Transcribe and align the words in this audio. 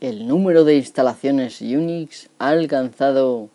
El 0.00 0.26
número 0.26 0.64
de 0.64 0.74
instalaciones 0.76 1.60
Unix 1.60 2.30
ha 2.38 2.48
alcanzado 2.48 3.50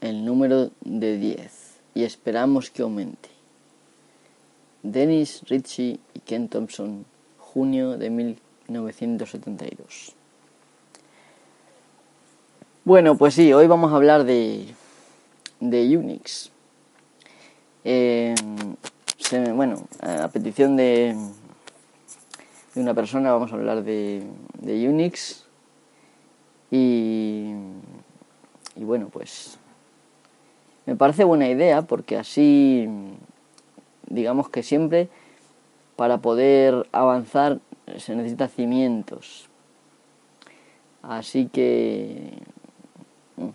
el 0.00 0.24
número 0.24 0.72
de 0.80 1.18
10 1.18 1.52
y 1.94 2.02
esperamos 2.02 2.68
que 2.68 2.82
aumente. 2.82 3.28
Dennis 4.82 5.42
Ritchie 5.48 6.00
y 6.14 6.18
Ken 6.18 6.48
Thompson, 6.48 7.04
junio 7.38 7.96
de 7.96 8.10
1972. 8.10 10.16
Bueno, 12.82 13.16
pues 13.16 13.34
sí, 13.34 13.52
hoy 13.52 13.68
vamos 13.68 13.92
a 13.92 13.96
hablar 13.96 14.24
de, 14.24 14.66
de 15.60 15.96
Unix. 15.96 16.50
Eh, 17.84 18.34
bueno, 19.54 19.86
a 20.00 20.26
petición 20.26 20.76
de, 20.76 21.16
de 22.74 22.80
una 22.80 22.94
persona, 22.94 23.32
vamos 23.32 23.52
a 23.52 23.56
hablar 23.56 23.84
de, 23.84 24.22
de 24.60 24.88
Unix. 24.88 25.46
Y, 26.70 27.52
y 28.74 28.84
bueno, 28.84 29.08
pues 29.12 29.58
me 30.86 30.96
parece 30.96 31.24
buena 31.24 31.48
idea 31.48 31.82
porque 31.82 32.16
así, 32.16 32.88
digamos 34.08 34.48
que 34.48 34.62
siempre 34.62 35.08
para 35.96 36.18
poder 36.18 36.88
avanzar 36.90 37.60
se 37.96 38.16
necesita 38.16 38.48
cimientos. 38.48 39.48
Así 41.02 41.46
que 41.46 42.42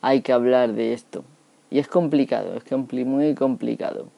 hay 0.00 0.20
que 0.22 0.32
hablar 0.32 0.72
de 0.74 0.92
esto. 0.92 1.24
Y 1.70 1.78
es 1.78 1.88
complicado, 1.88 2.54
es 2.54 3.06
muy 3.06 3.34
complicado 3.34 4.08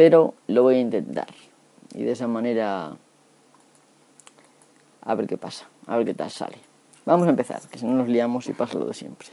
pero 0.00 0.32
lo 0.46 0.62
voy 0.62 0.76
a 0.76 0.80
intentar. 0.80 1.26
Y 1.94 2.04
de 2.04 2.12
esa 2.12 2.26
manera 2.26 2.96
a 5.02 5.14
ver 5.14 5.26
qué 5.26 5.36
pasa, 5.36 5.66
a 5.86 5.98
ver 5.98 6.06
qué 6.06 6.14
tal 6.14 6.30
sale. 6.30 6.56
Vamos 7.04 7.26
a 7.26 7.30
empezar, 7.30 7.60
que 7.70 7.78
si 7.78 7.84
no 7.84 7.92
nos 7.92 8.08
liamos 8.08 8.48
y 8.48 8.54
pasa 8.54 8.78
lo 8.78 8.86
de 8.86 8.94
siempre. 8.94 9.28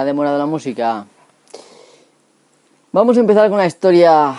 Ha 0.00 0.04
demorado 0.06 0.38
la 0.38 0.46
música. 0.46 1.06
Vamos 2.90 3.18
a 3.18 3.20
empezar 3.20 3.50
con 3.50 3.58
la 3.58 3.66
historia 3.66 4.34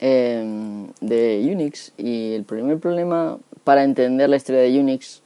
em, 0.00 0.86
de 0.98 1.46
Unix 1.52 1.92
y 1.98 2.32
el 2.32 2.44
primer 2.44 2.78
problema 2.78 3.36
para 3.64 3.84
entender 3.84 4.30
la 4.30 4.36
historia 4.36 4.62
de 4.62 4.80
Unix 4.80 5.20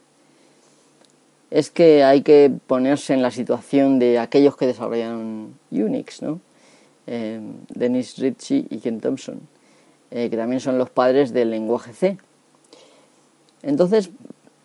es 1.49 1.69
que 1.69 2.03
hay 2.03 2.23
que 2.23 2.51
ponerse 2.67 3.13
en 3.13 3.21
la 3.21 3.31
situación 3.31 3.99
de 3.99 4.19
aquellos 4.19 4.57
que 4.57 4.67
desarrollaron 4.67 5.57
Unix, 5.71 6.21
¿no? 6.21 6.41
Em, 7.05 7.53
Dennis 7.69 8.17
Ritchie 8.17 8.67
y 8.69 8.79
Ken 8.79 8.99
Thompson, 8.99 9.39
eh, 10.11 10.29
que 10.29 10.35
también 10.35 10.59
son 10.59 10.77
los 10.77 10.89
padres 10.89 11.31
del 11.31 11.51
lenguaje 11.51 11.93
C. 11.93 12.17
Entonces, 13.61 14.09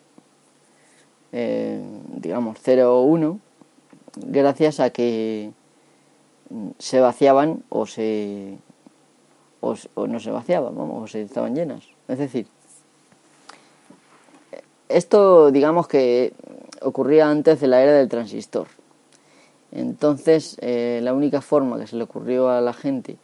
eh, 1.32 1.82
digamos 2.16 2.58
0 2.62 3.00
o 3.00 3.02
1, 3.02 3.38
gracias 4.16 4.80
a 4.80 4.90
que 4.90 5.50
se 6.78 7.00
vaciaban 7.00 7.62
o 7.68 7.86
se 7.86 8.58
o, 9.60 10.06
no 10.06 10.18
se 10.20 10.30
vaciaban, 10.30 10.76
vamos, 10.76 11.02
o 11.02 11.06
se 11.06 11.22
estaban 11.22 11.54
llenas. 11.54 11.84
Es 12.08 12.18
decir, 12.18 12.46
esto 14.88 15.50
digamos 15.50 15.88
que 15.88 16.32
ocurría 16.84 17.28
antes 17.28 17.60
de 17.60 17.66
la 17.66 17.82
era 17.82 17.92
del 17.92 18.08
transistor. 18.08 18.68
Entonces, 19.70 20.56
eh, 20.60 21.00
la 21.02 21.14
única 21.14 21.40
forma 21.40 21.78
que 21.78 21.86
se 21.86 21.96
le 21.96 22.04
ocurrió 22.04 22.50
a 22.50 22.60
la 22.60 22.72
gente 22.72 23.16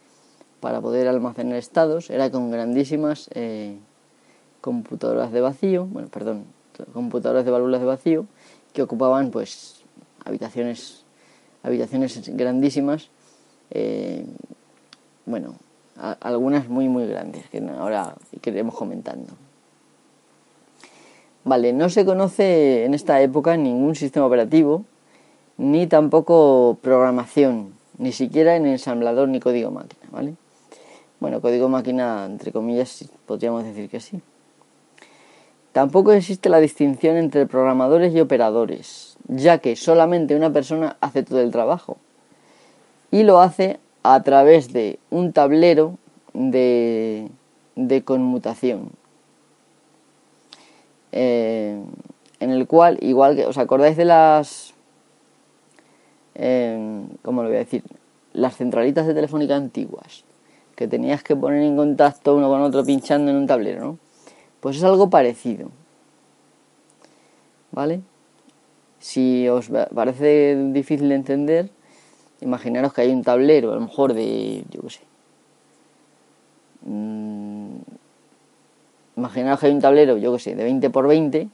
para 0.59 0.81
poder 0.81 1.07
almacenar 1.07 1.57
estados 1.57 2.09
era 2.09 2.31
con 2.31 2.51
grandísimas 2.51 3.29
eh, 3.33 3.77
computadoras 4.61 5.31
de 5.31 5.41
vacío, 5.41 5.85
bueno, 5.85 6.09
perdón, 6.09 6.45
computadoras 6.93 7.45
de 7.45 7.51
válvulas 7.51 7.81
de 7.81 7.87
vacío 7.87 8.25
que 8.73 8.81
ocupaban 8.81 9.31
pues 9.31 9.83
habitaciones 10.25 11.03
habitaciones 11.63 12.29
grandísimas 12.35 13.09
eh, 13.71 14.25
bueno 15.25 15.55
algunas 16.21 16.69
muy 16.69 16.87
muy 16.87 17.05
grandes 17.05 17.49
que 17.49 17.59
ahora 17.77 18.15
iremos 18.45 18.75
comentando 18.75 19.33
Vale, 21.45 21.73
no 21.73 21.89
se 21.89 22.05
conoce 22.05 22.83
en 22.85 22.93
esta 22.93 23.21
época 23.21 23.55
ningún 23.55 23.95
sistema 23.95 24.25
operativo, 24.25 24.83
ni 25.57 25.87
tampoco 25.87 26.77
programación, 26.81 27.73
ni 27.97 28.11
siquiera 28.11 28.55
en 28.55 28.65
ensamblador 28.65 29.29
ni 29.29 29.39
código 29.39 29.71
máquina, 29.71 30.03
¿vale? 30.11 30.35
Bueno, 31.19 31.41
código 31.41 31.69
máquina, 31.69 32.25
entre 32.25 32.51
comillas, 32.51 33.09
podríamos 33.25 33.63
decir 33.63 33.89
que 33.89 33.99
sí. 33.99 34.21
Tampoco 35.71 36.11
existe 36.11 36.49
la 36.49 36.59
distinción 36.59 37.15
entre 37.15 37.45
programadores 37.45 38.13
y 38.13 38.19
operadores, 38.19 39.17
ya 39.27 39.59
que 39.59 39.75
solamente 39.75 40.35
una 40.35 40.51
persona 40.51 40.97
hace 40.99 41.23
todo 41.23 41.41
el 41.41 41.51
trabajo. 41.51 41.97
Y 43.11 43.23
lo 43.23 43.39
hace 43.39 43.79
a 44.03 44.21
través 44.23 44.73
de 44.73 44.99
un 45.09 45.31
tablero 45.31 45.97
de, 46.33 47.29
de 47.75 48.03
conmutación, 48.03 48.91
eh, 51.11 51.81
en 52.39 52.49
el 52.51 52.67
cual, 52.67 52.97
igual 53.01 53.35
que, 53.35 53.45
¿os 53.45 53.57
acordáis 53.57 53.97
de 53.97 54.05
las, 54.05 54.73
eh, 56.35 57.05
¿cómo 57.21 57.43
lo 57.43 57.49
voy 57.49 57.57
a 57.57 57.59
decir? 57.59 57.83
Las 58.33 58.55
centralitas 58.55 59.07
de 59.07 59.13
telefónica 59.13 59.55
antiguas, 59.55 60.23
que 60.75 60.87
tenías 60.87 61.23
que 61.23 61.35
poner 61.35 61.63
en 61.63 61.75
contacto 61.75 62.35
uno 62.35 62.47
con 62.47 62.61
otro 62.61 62.85
pinchando 62.85 63.31
en 63.31 63.37
un 63.37 63.47
tablero, 63.47 63.81
¿no? 63.81 63.97
Pues 64.59 64.77
es 64.77 64.83
algo 64.83 65.09
parecido, 65.09 65.69
¿vale? 67.71 68.01
Si 68.99 69.47
os 69.47 69.69
parece 69.69 70.55
difícil 70.71 71.09
de 71.09 71.15
entender, 71.15 71.69
imaginaros 72.41 72.93
que 72.93 73.01
hay 73.01 73.11
un 73.11 73.23
tablero, 73.23 73.71
a 73.71 73.75
lo 73.75 73.81
mejor 73.81 74.13
de, 74.13 74.63
yo 74.69 74.81
qué 74.81 74.89
sé, 74.89 75.01
mm, 76.83 77.48
imaginaros 79.19 79.59
que 79.59 79.67
hay 79.67 79.73
un 79.73 79.81
tablero, 79.81 80.17
yo 80.17 80.33
qué 80.33 80.39
sé, 80.39 80.55
de 80.55 80.63
20 80.63 80.89
por 80.89 81.07
20, 81.07 81.47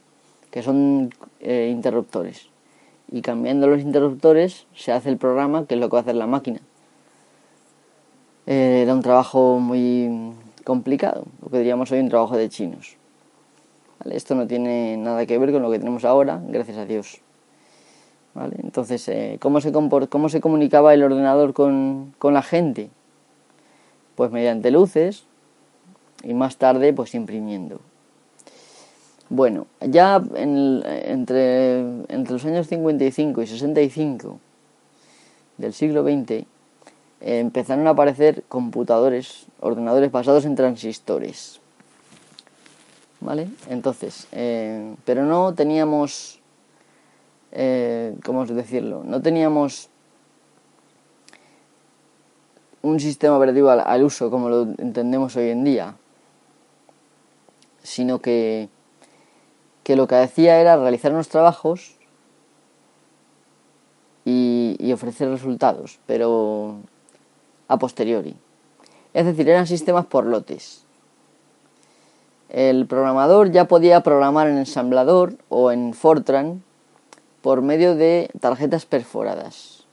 que 0.50 0.62
son 0.62 1.10
eh, 1.40 1.68
interruptores. 1.70 2.48
Y 3.10 3.22
cambiando 3.22 3.66
los 3.66 3.80
interruptores 3.80 4.66
se 4.74 4.92
hace 4.92 5.10
el 5.10 5.16
programa, 5.16 5.66
que 5.66 5.74
es 5.74 5.80
lo 5.80 5.88
que 5.88 5.92
va 5.92 5.98
a 5.98 6.02
hacer 6.02 6.16
la 6.16 6.26
máquina. 6.26 6.60
Eh, 8.46 8.80
era 8.82 8.94
un 8.94 9.02
trabajo 9.02 9.58
muy 9.58 10.32
complicado, 10.64 11.24
lo 11.42 11.50
que 11.50 11.58
diríamos 11.58 11.90
hoy 11.92 12.00
un 12.00 12.08
trabajo 12.08 12.36
de 12.36 12.48
chinos. 12.48 12.96
Esto 14.10 14.34
no 14.34 14.46
tiene 14.46 14.96
nada 14.96 15.26
que 15.26 15.38
ver 15.38 15.52
con 15.52 15.62
lo 15.62 15.70
que 15.70 15.78
tenemos 15.78 16.04
ahora, 16.04 16.40
gracias 16.48 16.78
a 16.78 16.84
Dios. 16.84 17.20
Entonces, 18.62 19.08
eh, 19.08 19.38
¿cómo, 19.40 19.60
se 19.60 19.72
¿cómo 19.72 20.28
se 20.28 20.40
comunicaba 20.40 20.92
el 20.92 21.02
ordenador 21.02 21.54
con, 21.54 22.14
la 22.22 22.42
gente? 22.42 22.90
Pues 24.14 24.30
mediante 24.30 24.70
luces 24.70 25.24
y 26.26 26.34
más 26.34 26.56
tarde 26.56 26.92
pues 26.92 27.14
imprimiendo. 27.14 27.80
Bueno, 29.28 29.66
ya 29.80 30.22
entre, 30.34 31.80
entre 32.08 32.32
los 32.32 32.44
años 32.44 32.68
55 32.68 33.42
y 33.42 33.46
65 33.46 34.38
del 35.58 35.72
siglo 35.72 36.02
XX 36.02 36.30
eh, 36.30 36.46
empezaron 37.20 37.86
a 37.86 37.90
aparecer 37.90 38.44
computadores, 38.48 39.46
ordenadores 39.60 40.12
basados 40.12 40.44
en 40.44 40.54
transistores. 40.54 41.60
¿Vale? 43.20 43.48
Entonces, 43.70 44.28
eh, 44.32 44.94
pero 45.04 45.24
no 45.24 45.54
teníamos 45.54 46.40
eh, 47.58 48.14
¿cómo 48.22 48.44
decirlo? 48.44 49.02
No 49.02 49.22
teníamos 49.22 49.88
un 52.82 53.00
sistema 53.00 53.36
operativo 53.38 53.70
al, 53.70 54.04
uso 54.04 54.30
como 54.30 54.50
lo 54.50 54.62
entendemos 54.78 55.36
hoy 55.36 55.48
en 55.48 55.64
día, 55.64 55.96
sino 57.86 58.20
que, 58.20 58.68
que 59.84 59.96
lo 59.96 60.08
que 60.08 60.16
hacía 60.16 60.60
era 60.60 60.76
realizar 60.76 61.12
unos 61.12 61.28
trabajos 61.28 61.94
y, 64.24 64.76
y 64.80 64.92
ofrecer 64.92 65.30
resultados, 65.30 66.00
pero 66.06 66.76
a 67.68 67.78
posteriori. 67.78 68.34
Es 69.14 69.24
decir, 69.24 69.48
eran 69.48 69.66
sistemas 69.66 70.04
por 70.06 70.26
lotes. 70.26 70.84
El 72.48 72.86
programador 72.86 73.50
ya 73.50 73.66
podía 73.66 74.02
programar 74.02 74.48
en 74.48 74.58
ensamblador 74.58 75.36
o 75.48 75.70
en 75.70 75.94
Fortran 75.94 76.62
por 77.40 77.62
medio 77.62 77.94
de 77.94 78.30
tarjetas 78.40 78.86
perforadas. 78.86 79.84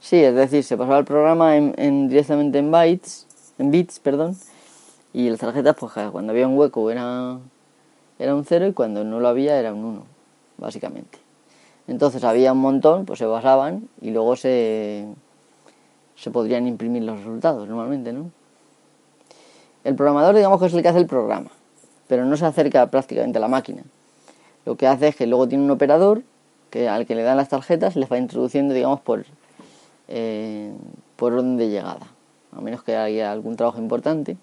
Sí, 0.00 0.22
es 0.22 0.34
decir, 0.34 0.64
se 0.64 0.76
pasaba 0.76 0.98
el 0.98 1.04
programa 1.04 1.56
en, 1.56 2.08
directamente 2.08 2.58
en 2.58 2.70
bytes, 2.70 3.26
en 3.58 3.70
bits, 3.70 4.00
perdón, 4.00 4.36
y 5.14 5.30
las 5.30 5.38
tarjetas, 5.38 5.76
pues 5.78 5.92
cuando 6.10 6.32
había 6.32 6.48
un 6.48 6.58
hueco 6.58 6.90
era, 6.90 7.38
era 8.18 8.34
un 8.34 8.44
0 8.44 8.66
y 8.66 8.72
cuando 8.72 9.04
no 9.04 9.20
lo 9.20 9.28
había 9.28 9.58
era 9.58 9.72
un 9.72 9.84
1, 9.84 10.02
básicamente. 10.58 11.18
Entonces 11.86 12.24
había 12.24 12.52
un 12.52 12.58
montón, 12.58 13.06
pues 13.06 13.20
se 13.20 13.26
basaban 13.26 13.88
y 14.00 14.10
luego 14.10 14.34
se, 14.34 15.06
se 16.16 16.30
podrían 16.32 16.66
imprimir 16.66 17.04
los 17.04 17.18
resultados 17.18 17.68
normalmente, 17.68 18.12
¿no? 18.12 18.30
El 19.84 19.94
programador, 19.94 20.34
digamos 20.34 20.60
que 20.60 20.66
es 20.66 20.74
el 20.74 20.82
que 20.82 20.88
hace 20.88 20.98
el 20.98 21.06
programa, 21.06 21.50
pero 22.08 22.24
no 22.24 22.36
se 22.36 22.46
acerca 22.46 22.90
prácticamente 22.90 23.38
a 23.38 23.40
la 23.40 23.48
máquina. 23.48 23.84
Lo 24.64 24.76
que 24.76 24.88
hace 24.88 25.08
es 25.08 25.16
que 25.16 25.26
luego 25.26 25.46
tiene 25.46 25.62
un 25.62 25.70
operador 25.70 26.22
que 26.70 26.88
al 26.88 27.06
que 27.06 27.14
le 27.14 27.22
dan 27.22 27.36
las 27.36 27.50
tarjetas 27.50 27.94
les 27.94 28.10
va 28.10 28.18
introduciendo, 28.18 28.74
digamos, 28.74 29.00
por, 29.00 29.26
eh, 30.08 30.72
por 31.14 31.34
orden 31.34 31.56
de 31.56 31.68
llegada, 31.68 32.08
a 32.50 32.60
menos 32.60 32.82
que 32.82 32.96
haya 32.96 33.30
algún 33.30 33.56
trabajo 33.56 33.78
importante. 33.78 34.36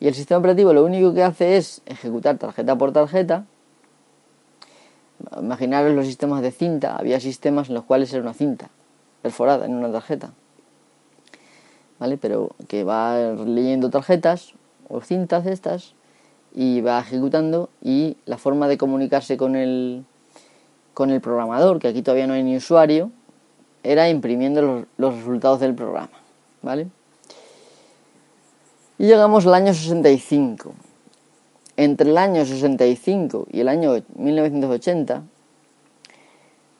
Y 0.00 0.08
el 0.08 0.14
sistema 0.14 0.38
operativo 0.38 0.72
lo 0.72 0.84
único 0.84 1.14
que 1.14 1.22
hace 1.22 1.56
es 1.56 1.82
ejecutar 1.86 2.38
tarjeta 2.38 2.76
por 2.76 2.92
tarjeta. 2.92 3.44
Imaginaros 5.40 5.94
los 5.94 6.06
sistemas 6.06 6.42
de 6.42 6.52
cinta, 6.52 6.96
había 6.96 7.20
sistemas 7.20 7.68
en 7.68 7.74
los 7.74 7.84
cuales 7.84 8.12
era 8.12 8.22
una 8.22 8.34
cinta 8.34 8.68
perforada 9.22 9.66
en 9.66 9.74
una 9.74 9.90
tarjeta. 9.90 10.32
¿Vale? 11.98 12.18
Pero 12.18 12.50
que 12.68 12.84
va 12.84 13.32
leyendo 13.32 13.90
tarjetas 13.90 14.52
o 14.88 15.00
cintas 15.00 15.46
estas 15.46 15.94
y 16.54 16.80
va 16.80 17.00
ejecutando 17.00 17.70
y 17.82 18.16
la 18.26 18.38
forma 18.38 18.68
de 18.68 18.78
comunicarse 18.78 19.36
con 19.36 19.56
el 19.56 20.04
con 20.96 21.10
el 21.10 21.20
programador, 21.20 21.78
que 21.78 21.88
aquí 21.88 22.00
todavía 22.00 22.26
no 22.26 22.32
hay 22.32 22.42
ni 22.42 22.56
usuario, 22.56 23.10
era 23.82 24.08
imprimiendo 24.08 24.86
los, 24.96 25.14
resultados 25.14 25.60
del 25.60 25.74
programa. 25.74 26.08
¿Vale? 26.62 26.88
Y 28.98 29.06
llegamos 29.06 29.46
al 29.46 29.54
año 29.54 29.74
65. 29.74 30.72
Entre 31.76 32.08
el 32.08 32.16
año 32.16 32.44
65 32.44 33.48
y 33.52 33.60
el 33.60 33.68
año 33.68 34.02
1980 34.16 35.22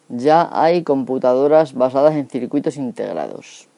ya 0.08 0.48
hay 0.52 0.82
computadoras 0.82 1.74
basadas 1.74 2.14
en 2.14 2.28
circuitos 2.28 2.76
integrados. 2.76 3.68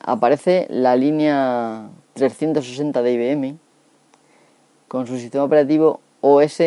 aparece 0.00 0.66
la 0.68 0.96
línea 0.96 1.88
360 2.14 3.02
de 3.02 3.12
IBM 3.12 3.58
con 4.88 5.06
su 5.06 5.16
sistema 5.16 5.44
operativo 5.44 6.00
OS 6.20 6.58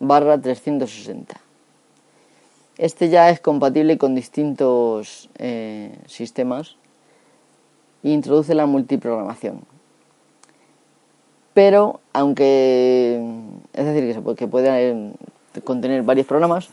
barra 0.00 0.40
360. 0.40 1.40
Este 2.78 3.10
ya 3.10 3.30
es 3.30 3.38
compatible 3.38 3.96
con 3.96 4.16
distintos 4.16 5.30
eh, 5.38 5.96
sistemas 6.06 6.79
introduce 8.02 8.54
la 8.54 8.66
multiprogramación. 8.66 9.62
Pero, 11.54 12.00
aunque 12.12 13.22
es 13.72 13.84
decir, 13.84 14.22
que, 14.22 14.34
que 14.34 14.48
puede 14.48 14.90
eh, 14.90 15.12
contener 15.64 16.02
varios 16.02 16.26
programas, 16.26 16.68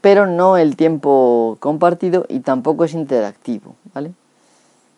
pero 0.00 0.26
no 0.26 0.56
el 0.56 0.76
tiempo 0.76 1.56
compartido 1.60 2.26
y 2.28 2.40
tampoco 2.40 2.84
es 2.84 2.94
interactivo, 2.94 3.74
¿vale? 3.94 4.12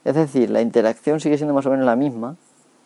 Es 0.04 0.14
decir, 0.14 0.50
la 0.50 0.60
interacción 0.60 1.20
sigue 1.20 1.36
siendo 1.36 1.54
más 1.54 1.66
o 1.66 1.70
menos 1.70 1.86
la 1.86 1.96
misma. 1.96 2.36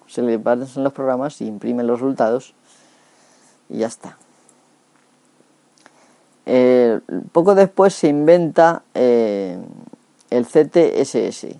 Se 0.06 0.22
le 0.22 0.38
pasan 0.38 0.84
los 0.84 0.92
programas 0.92 1.40
y 1.40 1.46
imprimen 1.46 1.86
los 1.86 2.00
resultados 2.00 2.54
y 3.68 3.78
ya 3.78 3.86
está. 3.86 4.18
Eh, 6.44 7.00
poco 7.30 7.54
después 7.54 7.94
se 7.94 8.08
inventa 8.08 8.82
eh, 8.94 9.58
el 10.30 10.46
CTSS, 10.46 11.56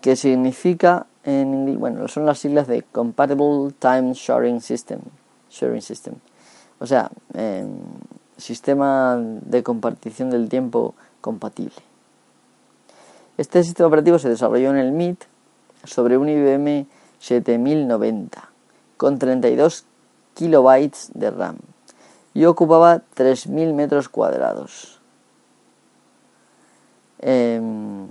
que 0.00 0.16
significa, 0.16 1.06
en 1.24 1.78
bueno, 1.78 2.08
son 2.08 2.26
las 2.26 2.38
siglas 2.38 2.66
de 2.66 2.82
Compatible 2.82 3.72
Time 3.78 4.14
Sharing 4.14 4.60
System, 4.60 5.00
sharing 5.50 5.82
system. 5.82 6.14
o 6.78 6.86
sea, 6.86 7.10
em, 7.34 7.68
sistema 8.38 9.18
de 9.20 9.62
compartición 9.62 10.30
del 10.30 10.48
tiempo 10.48 10.94
compatible. 11.20 11.82
Este 13.36 13.62
sistema 13.62 13.88
operativo 13.88 14.18
se 14.18 14.30
desarrolló 14.30 14.70
en 14.70 14.78
el 14.78 14.92
MIT 14.92 15.24
sobre 15.84 16.16
un 16.16 16.28
IBM 16.28 16.86
7090 17.18 18.50
con 18.96 19.18
32 19.18 19.84
kilobytes 20.34 21.10
de 21.14 21.30
RAM 21.30 21.56
y 22.34 22.44
ocupaba 22.44 23.02
3.000 23.14 23.74
metros 23.74 24.08
cuadrados. 24.08 25.00
Em, 27.18 28.08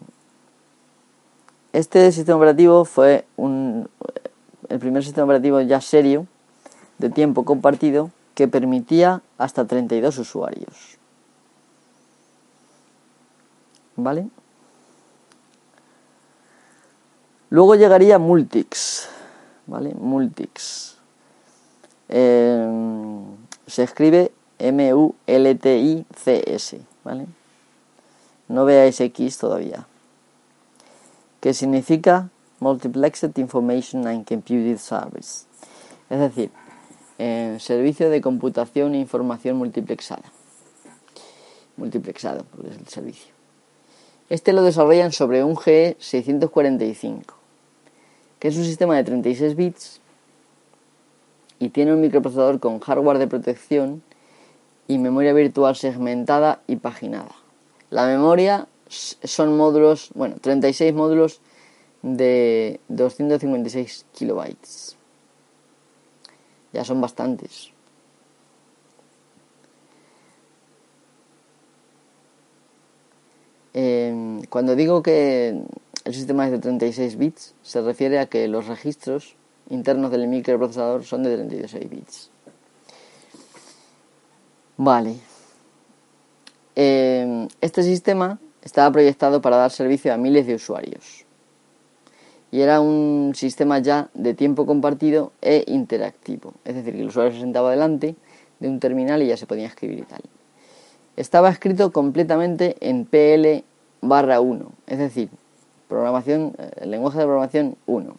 este 1.73 2.11
sistema 2.11 2.37
operativo 2.37 2.85
fue 2.85 3.25
un, 3.37 3.89
el 4.69 4.79
primer 4.79 5.03
sistema 5.03 5.25
operativo 5.25 5.61
ya 5.61 5.81
serio 5.81 6.27
de 6.97 7.09
tiempo 7.09 7.45
compartido 7.45 8.11
que 8.35 8.47
permitía 8.47 9.21
hasta 9.37 9.65
32 9.65 10.17
usuarios. 10.17 10.97
¿Vale? 13.95 14.29
Luego 17.49 17.75
llegaría 17.75 18.17
Multix, 18.19 19.09
¿vale? 19.65 19.93
Multix. 19.93 20.97
Em, 22.07 23.23
se 23.67 23.83
escribe 23.83 24.31
M-U-L-T-I-C-S, 24.59 25.21
¿vale? 27.03 27.25
No 28.47 28.65
veáis 28.65 29.01
X 29.01 29.37
todavía. 29.37 29.85
Que 31.39 31.53
significa 31.53 32.29
Multiplexed 32.59 33.37
Information 33.37 34.07
and 34.07 34.27
Computed 34.27 34.77
Service. 34.77 35.45
Es 36.09 36.19
decir, 36.19 36.51
eh, 37.17 37.57
servicio 37.59 38.09
de 38.09 38.21
computación 38.21 38.95
e 38.95 38.99
información 38.99 39.57
multiplexada. 39.57 40.31
Multiplexado, 41.77 42.45
porque 42.51 42.69
es 42.69 42.77
el 42.77 42.87
servicio. 42.87 43.33
Este 44.29 44.53
lo 44.53 44.63
desarrollan 44.63 45.11
sobre 45.11 45.43
un 45.43 45.55
GE645, 45.55 47.23
que 48.39 48.47
es 48.47 48.57
un 48.57 48.63
sistema 48.63 48.95
de 48.95 49.03
36 49.03 49.55
bits 49.55 50.01
y 51.59 51.69
tiene 51.69 51.93
un 51.93 52.01
microprocesador 52.01 52.59
con 52.59 52.79
hardware 52.79 53.17
de 53.17 53.27
protección 53.27 54.01
y 54.87 54.97
memoria 54.97 55.33
virtual 55.33 55.75
segmentada 55.75 56.61
y 56.67 56.77
paginada. 56.77 57.35
La 57.89 58.05
memoria 58.05 58.67
son 58.89 59.55
módulos, 59.55 60.09
bueno, 60.15 60.37
36 60.41 60.93
módulos 60.93 61.41
de 62.01 62.79
256 62.87 64.05
kilobytes. 64.13 64.97
Ya 66.73 66.83
son 66.83 67.01
bastantes. 67.01 67.71
Em, 73.73 74.41
cuando 74.49 74.75
digo 74.75 75.03
que 75.03 75.61
el 76.03 76.13
sistema 76.13 76.45
es 76.45 76.51
de 76.51 76.59
36 76.59 77.17
bits, 77.17 77.53
se 77.61 77.81
refiere 77.81 78.19
a 78.19 78.25
que 78.25 78.47
los 78.47 78.67
registros 78.67 79.35
internos 79.69 80.11
del 80.11 80.27
microprocesador 80.27 81.03
son 81.03 81.23
de 81.23 81.35
36 81.35 81.89
bits. 81.89 82.31
Vale. 84.77 85.17
Em, 86.75 87.47
este 87.61 87.83
sistema 87.83 88.39
estaba 88.63 88.91
proyectado 88.91 89.41
para 89.41 89.57
dar 89.57 89.71
servicio 89.71 90.13
a 90.13 90.17
miles 90.17 90.47
de 90.47 90.55
usuarios. 90.55 91.25
Y 92.51 92.61
era 92.61 92.81
un 92.81 93.33
sistema 93.35 93.79
ya 93.79 94.09
de 94.13 94.33
tiempo 94.33 94.65
compartido 94.65 95.31
e 95.41 95.63
interactivo. 95.67 96.53
Es 96.65 96.75
decir, 96.75 96.93
que 96.93 97.01
el 97.01 97.07
usuario 97.07 97.33
se 97.33 97.41
sentaba 97.41 97.71
delante 97.71 98.15
de 98.59 98.67
un 98.67 98.79
terminal 98.79 99.21
y 99.21 99.27
ya 99.27 99.37
se 99.37 99.45
podía 99.45 99.67
escribir 99.67 99.99
y 99.99 100.03
tal. 100.03 100.21
Estaba 101.15 101.49
escrito 101.49 101.91
completamente 101.91 102.75
en 102.79 103.05
PL 103.05 103.63
barra 104.01 104.39
1, 104.39 104.71
es 104.87 104.97
decir, 104.97 105.29
programación, 105.87 106.53
eh, 106.57 106.85
lenguaje 106.85 107.19
de 107.19 107.25
programación 107.25 107.75
1. 107.85 108.15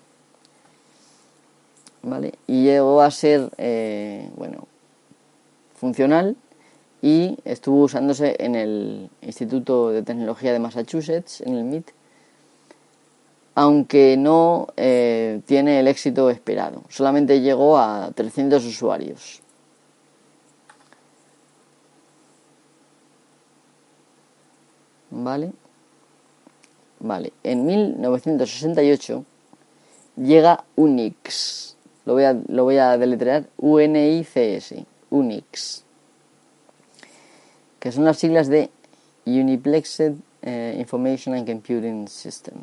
¿Vale? 2.03 2.35
Y 2.47 2.65
llegó 2.65 3.03
a 3.03 3.11
ser, 3.11 3.51
eh, 3.59 4.29
bueno, 4.37 4.67
funcional 5.75 6.37
y 7.03 7.39
estuvo 7.45 7.83
usándose 7.85 8.37
en 8.39 8.55
el 8.55 9.11
Instituto 9.23 9.91
de 9.91 10.03
Tecnología 10.03 10.53
de 10.53 10.59
Massachusetts, 10.59 11.41
en 11.41 11.55
el 11.55 11.65
MIT, 11.65 11.91
aunque 13.55 14.17
no 14.17 14.69
eh, 14.77 15.41
tiene 15.47 15.81
el 15.81 15.89
éxito 15.89 16.31
esperado. 16.31 16.83
Solamente 16.89 17.41
llegó 17.41 17.79
a 17.79 18.11
300 18.15 18.65
usuarios. 18.65 19.43
¿Vale? 25.11 25.53
Vale, 27.01 27.33
en 27.43 27.67
1968 27.67 29.25
llega 30.17 30.65
Unix. 30.77 31.77
Lo 32.05 32.15
voy 32.15 32.25
a, 32.25 32.37
lo 32.49 32.65
voy 32.65 32.77
a 32.77 32.97
deletrear 32.99 33.47
U-N-I-C-S. 33.57 34.85
Unix. 35.11 35.85
Que 37.81 37.91
son 37.91 38.05
las 38.05 38.19
siglas 38.19 38.49
de 38.49 38.71
Uniplexed 39.27 40.15
eh, 40.43 40.77
Information 40.79 41.35
and 41.35 41.47
Computing 41.47 42.07
System. 42.07 42.63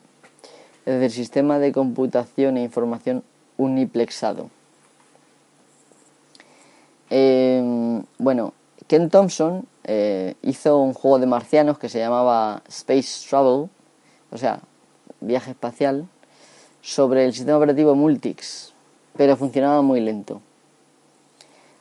Es 0.86 1.00
decir, 1.00 1.12
sistema 1.12 1.60
de 1.60 1.74
computación 1.74 2.56
e 2.56 2.64
información 2.64 3.24
uniplexado. 3.58 4.50
Em, 7.10 8.04
bueno, 8.18 8.54
Ken 8.88 9.10
Thompson 9.10 9.68
eh, 9.84 10.36
hizo 10.42 10.78
un 10.78 10.94
juego 10.94 11.20
de 11.20 11.26
marcianos 11.26 11.78
que 11.78 11.90
se 11.90 12.00
llamaba 12.00 12.64
Space 12.68 13.28
Travel 13.30 13.70
o 14.32 14.38
sea, 14.38 14.60
viaje 15.22 15.52
espacial, 15.52 16.08
sobre 16.82 17.26
el 17.26 17.34
sistema 17.34 17.58
operativo 17.58 17.96
Multics, 17.96 18.74
pero 19.16 19.36
funcionaba 19.36 19.82
muy 19.82 20.00
lento. 20.00 20.42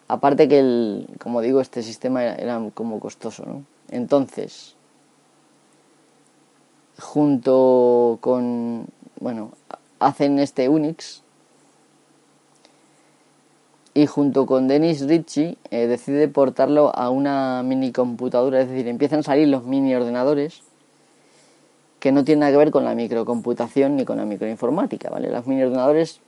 Aparte 0.09 0.49
que, 0.49 0.61
el, 0.61 1.09
como 1.19 1.41
digo, 1.41 1.61
este 1.61 1.83
sistema 1.83 2.25
era, 2.25 2.61
como 2.75 3.01
costoso, 3.01 3.45
¿no? 3.45 3.65
Entonces, 3.91 4.77
junto 6.99 8.19
con, 8.21 8.87
bueno, 9.21 9.51
hacen 9.99 10.39
este 10.39 10.69
Unix 10.69 11.23
y 13.95 14.07
junto 14.07 14.47
con 14.47 14.69
Dennis 14.69 15.07
Ritchie 15.07 15.57
eh, 15.71 15.87
decide 15.87 16.29
portarlo 16.29 16.95
a 16.95 17.11
una 17.11 17.63
mini 17.63 17.93
computadora, 17.93 18.61
es 18.61 18.69
decir, 18.69 18.89
empiezan 18.89 19.21
a 19.21 19.23
salir 19.23 19.49
los 19.49 19.65
mini 19.65 19.95
ordenadores 19.95 20.63
que 21.99 22.13
no 22.13 22.25
tiene 22.25 22.41
nada 22.41 22.53
que 22.53 22.59
ver 22.59 22.71
con 22.71 22.85
la 22.85 22.95
microcomputación 22.95 23.97
ni 23.97 24.05
con 24.05 24.19
la 24.19 24.25
microinformática, 24.25 25.11
¿vale? 25.11 25.31
Los 25.31 25.47
mini 25.47 25.63
ordenadores, 25.63 26.21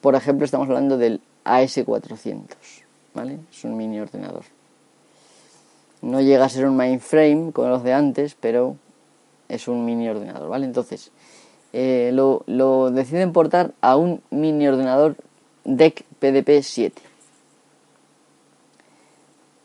por 0.00 0.14
ejemplo, 0.14 0.44
estamos 0.44 0.68
hablando 0.68 0.98
del 0.98 1.20
AS400, 1.44 2.54
¿vale? 3.14 3.38
Es 3.50 3.64
un 3.64 3.76
mini 3.76 4.00
ordenador. 4.00 4.44
No 6.02 6.20
llega 6.20 6.44
a 6.44 6.48
ser 6.48 6.66
un 6.66 6.76
mainframe 6.76 7.52
como 7.52 7.68
los 7.68 7.82
de 7.82 7.92
antes, 7.92 8.36
pero 8.38 8.76
es 9.48 9.68
un 9.68 9.84
mini 9.84 10.08
ordenador, 10.08 10.48
¿vale? 10.48 10.66
Entonces, 10.66 11.10
eh, 11.72 12.10
lo, 12.12 12.42
lo 12.46 12.90
deciden 12.90 13.32
portar 13.32 13.72
a 13.80 13.96
un 13.96 14.22
mini 14.30 14.66
ordenador 14.66 15.16
DEC 15.64 16.04
PDP 16.18 16.62
7 16.62 17.10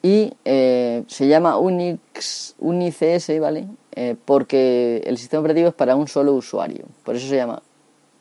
y 0.06 0.34
eh, 0.46 1.04
se 1.08 1.28
llama 1.28 1.58
Unix, 1.58 2.54
UniCS, 2.60 3.40
¿vale? 3.40 3.66
Eh, 3.96 4.16
porque 4.24 5.02
el 5.04 5.18
sistema 5.18 5.40
operativo 5.40 5.70
es 5.70 5.74
para 5.74 5.96
un 5.96 6.08
solo 6.08 6.34
usuario, 6.34 6.86
por 7.04 7.16
eso 7.16 7.28
se 7.28 7.38
llama 7.38 7.64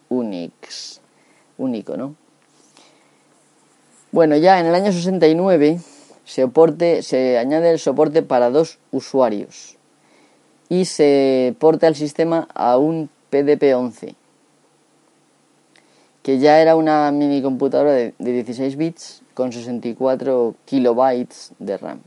Unix, 0.09 1.03
único, 1.59 1.99
¿no? 1.99 2.15
Bueno, 4.15 4.37
ya 4.37 4.61
en 4.61 4.67
el 4.67 4.77
año 4.77 4.93
69 4.93 5.81
se, 6.25 7.37
añade 7.37 7.73
el 7.73 7.81
soporte 7.81 8.23
para 8.23 8.49
dos 8.49 8.79
usuarios 8.93 9.77
y 10.69 10.85
se 10.85 11.57
porta 11.59 11.89
el 11.89 11.97
sistema 11.97 12.47
a 12.55 12.79
un 12.79 13.11
PDP-11 13.33 14.15
que 16.23 16.39
ya 16.39 16.61
era 16.61 16.77
una 16.77 17.11
mini 17.11 17.43
computadora 17.43 17.91
de, 17.91 18.15
16 18.21 18.77
bits 18.77 19.23
con 19.35 19.53
64 19.53 20.55
kilobytes 20.65 21.51
de 21.59 21.77
RAM. 21.77 21.99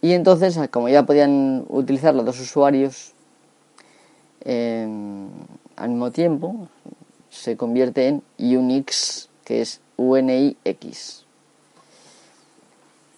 Y 0.00 0.14
entonces, 0.14 0.58
como 0.72 0.88
ya 0.88 1.06
podían 1.06 1.66
utilizar 1.68 2.16
los 2.16 2.24
dos 2.24 2.40
usuarios 2.40 3.12
al 4.44 5.88
mismo 5.88 6.10
tiempo, 6.10 6.66
se 7.30 7.56
convierte 7.56 8.08
en 8.08 8.24
Unix, 8.40 9.28
que 9.44 9.60
es 9.60 9.81
UNIX. 9.96 11.24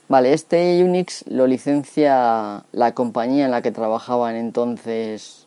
Vale, 0.08 0.32
este 0.32 0.84
Unix 0.84 1.24
lo 1.28 1.46
licencia 1.46 2.64
la 2.72 2.94
compañía 2.94 3.46
en 3.46 3.50
la 3.50 3.62
que 3.62 3.72
trabajaban 3.72 4.36
entonces 4.36 5.46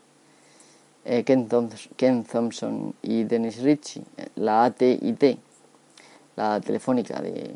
eh, 1.05 1.23
Ken, 1.23 1.47
Thompson, 1.47 2.93
y 3.01 3.23
Dennis 3.23 3.61
Ritchie, 3.61 4.03
la 4.35 4.65
AT&T, 4.65 5.37
la 6.35 6.59
telefónica 6.59 7.21
de, 7.21 7.53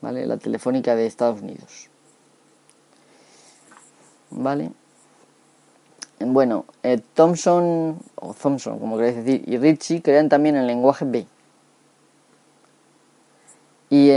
¿vale? 0.00 0.26
La 0.26 0.38
telefónica 0.38 0.96
de 0.96 1.06
Estados 1.06 1.42
Unidos. 1.42 1.90
¿Vale? 4.30 4.70
Bueno, 6.20 6.64
eh, 6.82 7.00
Thompson, 7.14 7.98
o 8.14 8.32
Thompson, 8.32 8.78
como 8.78 8.96
queréis 8.96 9.16
decir, 9.16 9.42
y 9.46 9.58
Ritchie 9.58 10.02
crean 10.02 10.28
también 10.28 10.56
el 10.56 10.66
lenguaje 10.66 11.04
B. 11.04 11.26
Y 13.90 14.12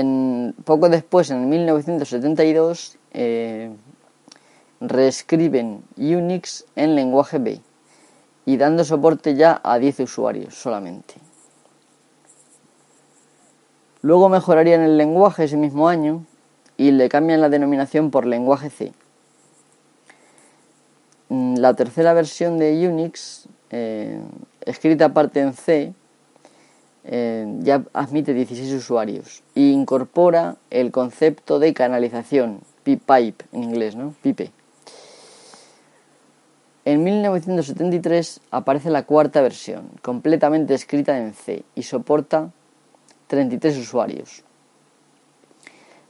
poco 0.65 0.87
después, 0.87 1.31
en 1.31 1.49
1972, 1.49 2.97
eh, 3.11 3.71
reescriben 4.79 5.83
Unix 5.97 6.65
en 6.75 6.95
lenguaje 6.95 7.39
B 7.39 7.59
y 8.45 8.57
dando 8.57 8.83
soporte 8.83 9.35
ya 9.35 9.59
a 9.63 9.79
10 9.79 10.01
usuarios 10.01 10.53
solamente. 10.53 11.15
Luego 14.01 14.29
mejorarían 14.29 14.81
el 14.81 14.97
lenguaje 14.97 15.45
ese 15.45 15.57
mismo 15.57 15.87
año 15.87 16.25
y 16.77 16.91
le 16.91 17.09
cambian 17.09 17.41
la 17.41 17.49
denominación 17.49 18.11
por 18.11 18.25
lenguaje 18.25 18.69
C. 18.69 18.93
Mm, 21.29 21.55
la 21.55 21.73
tercera 21.73 22.13
versión 22.13 22.59
de 22.59 22.87
Unix, 22.87 23.47
eh, 23.69 24.19
escrita 24.65 25.05
aparte 25.05 25.39
en 25.39 25.53
C, 25.53 25.93
eh, 27.05 27.45
ya 27.59 27.83
admite 27.93 28.33
16 28.33 28.73
usuarios 28.73 29.43
e 29.55 29.61
incorpora 29.61 30.55
el 30.69 30.91
concepto 30.91 31.59
de 31.59 31.73
canalización, 31.73 32.61
pipe 32.83 33.35
en 33.51 33.63
inglés, 33.63 33.95
¿no? 33.95 34.13
Pipe. 34.21 34.51
En 36.85 37.03
1973 37.03 38.41
aparece 38.51 38.89
la 38.89 39.03
cuarta 39.03 39.41
versión, 39.41 39.89
completamente 40.01 40.73
escrita 40.73 41.17
en 41.17 41.33
C 41.33 41.63
y 41.75 41.83
soporta 41.83 42.51
33 43.27 43.77
usuarios. 43.77 44.43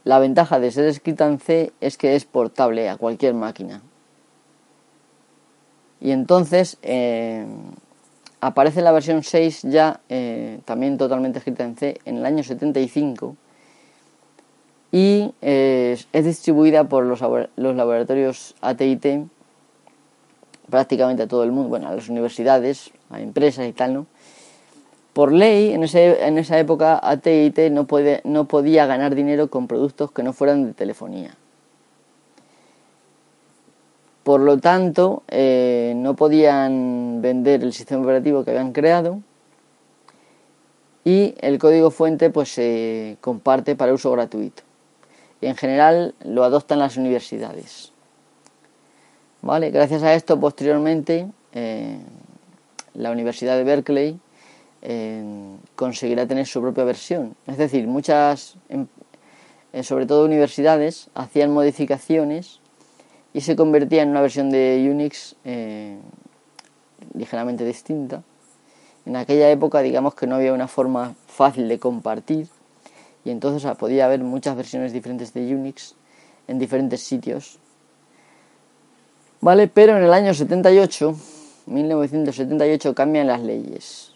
La 0.02 0.18
ventaja 0.18 0.58
de 0.60 0.70
ser 0.70 0.86
escrita 0.86 1.26
en 1.26 1.38
C 1.38 1.72
es 1.80 1.96
que 1.96 2.16
es 2.16 2.24
portable 2.24 2.88
a 2.88 2.96
cualquier 2.96 3.34
máquina. 3.34 3.82
Y 6.00 6.10
entonces 6.10 6.76
eh, 6.82 7.46
aparece 8.46 8.82
la 8.82 8.92
versión 8.92 9.22
6 9.22 9.62
ya 9.62 10.00
eh, 10.10 10.60
también 10.66 10.98
totalmente 10.98 11.38
escrita 11.38 11.64
en 11.64 11.76
C 11.76 11.98
en 12.04 12.18
el 12.18 12.26
año 12.26 12.44
75 12.44 13.36
y 14.92 15.32
eh, 15.40 15.98
es 16.12 16.24
distribuida 16.24 16.84
por 16.84 17.04
los, 17.04 17.20
laboratorios 17.56 18.54
AT&T 18.60 19.24
prácticamente 20.68 21.22
a 21.22 21.26
todo 21.26 21.42
el 21.42 21.52
mundo, 21.52 21.70
bueno, 21.70 21.88
a 21.88 21.94
las 21.94 22.08
universidades, 22.08 22.90
a 23.10 23.20
empresas 23.20 23.66
y 23.66 23.72
tal, 23.72 23.94
¿no? 23.94 24.06
Por 25.14 25.32
ley, 25.32 25.72
en, 25.72 25.82
esa 26.38 26.58
época, 26.58 27.00
AT&T 27.02 27.70
no 27.70 27.86
podía 28.46 28.86
ganar 28.86 29.14
dinero 29.14 29.48
con 29.48 29.68
productos 29.68 30.10
que 30.12 30.22
no 30.22 30.32
fueran 30.32 30.66
de 30.66 30.74
telefonía. 30.74 31.36
Por 34.24 34.40
lo 34.40 34.58
tanto, 34.58 35.22
eh, 35.28 35.92
no 35.96 36.16
podían 36.16 37.20
vender 37.20 37.62
el 37.62 37.74
sistema 37.74 38.02
operativo 38.02 38.42
que 38.42 38.52
habían 38.52 38.72
creado 38.72 39.20
y 41.04 41.34
el 41.40 41.58
código 41.58 41.90
fuente 41.90 42.30
pues 42.30 42.48
se 42.48 43.18
comparte 43.20 43.76
para 43.76 43.92
uso 43.92 44.10
gratuito. 44.12 44.62
En 45.42 45.56
general 45.56 46.14
lo 46.24 46.42
adoptan 46.42 46.78
las 46.78 46.96
universidades. 46.96 47.92
¿Vale? 49.42 49.70
Gracias 49.70 50.02
a 50.02 50.14
esto, 50.14 50.40
posteriormente, 50.40 51.28
eh, 51.52 51.98
la 52.94 53.10
Universidad 53.10 53.58
de 53.58 53.64
Berkeley 53.64 54.18
eh, 54.80 55.22
conseguirá 55.76 56.26
tener 56.26 56.46
su 56.46 56.62
propia 56.62 56.84
versión. 56.84 57.36
Es 57.46 57.58
decir, 57.58 57.86
muchas, 57.86 58.56
em, 58.70 58.86
sobre 59.82 60.06
todo 60.06 60.24
universidades, 60.24 61.10
hacían 61.14 61.52
modificaciones 61.52 62.63
y 63.34 63.40
se 63.40 63.56
convertía 63.56 64.02
en 64.02 64.10
una 64.10 64.22
versión 64.22 64.48
de 64.48 64.88
Unix 64.90 65.34
eh, 65.44 65.98
ligeramente 67.14 67.64
distinta. 67.64 68.22
En 69.04 69.16
aquella 69.16 69.50
época 69.50 69.80
digamos 69.80 70.14
que 70.14 70.26
no 70.26 70.36
había 70.36 70.54
una 70.54 70.68
forma 70.68 71.14
fácil 71.26 71.68
de 71.68 71.78
compartir 71.78 72.46
y 73.24 73.30
entonces 73.30 73.70
podía 73.76 74.06
haber 74.06 74.20
muchas 74.20 74.56
versiones 74.56 74.92
diferentes 74.92 75.34
de 75.34 75.54
Unix 75.54 75.96
en 76.46 76.58
diferentes 76.58 77.02
sitios. 77.02 77.58
Vale, 79.40 79.66
pero 79.66 79.96
en 79.96 80.04
el 80.04 80.12
año 80.14 80.32
78, 80.32 81.14
1978 81.66 82.94
cambian 82.94 83.26
las 83.26 83.40
leyes. 83.42 84.12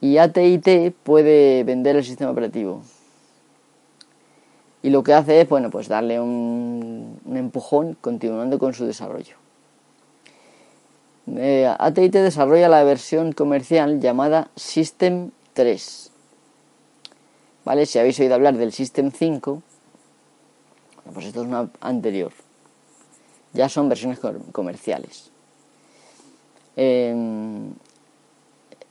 Y 0.00 0.18
AT&T 0.18 0.94
puede 1.02 1.64
vender 1.64 1.96
el 1.96 2.04
sistema 2.04 2.30
operativo 2.30 2.82
y 4.82 4.90
lo 4.90 5.02
que 5.02 5.12
hace 5.12 5.40
es 5.40 5.48
bueno 5.48 5.70
pues 5.70 5.88
darle 5.88 6.20
un, 6.20 7.20
empujón 7.34 7.96
continuando 8.00 8.58
con 8.58 8.74
su 8.74 8.86
desarrollo. 8.86 9.36
Eh, 11.36 11.66
AT&T 11.78 12.22
desarrolla 12.22 12.68
la 12.68 12.84
versión 12.84 13.32
comercial 13.32 14.00
llamada 14.00 14.48
System 14.56 15.30
3. 15.52 16.10
¿Vale? 17.64 17.84
Si 17.86 17.98
habéis 17.98 18.18
oído 18.20 18.34
hablar 18.34 18.56
del 18.56 18.72
System 18.72 19.10
5, 19.10 19.62
pues 21.12 21.26
esto 21.26 21.42
es 21.42 21.48
una 21.48 21.68
anterior. 21.80 22.32
Ya 23.52 23.68
son 23.68 23.88
versiones 23.88 24.20
comerciales. 24.52 25.30
en 26.76 27.74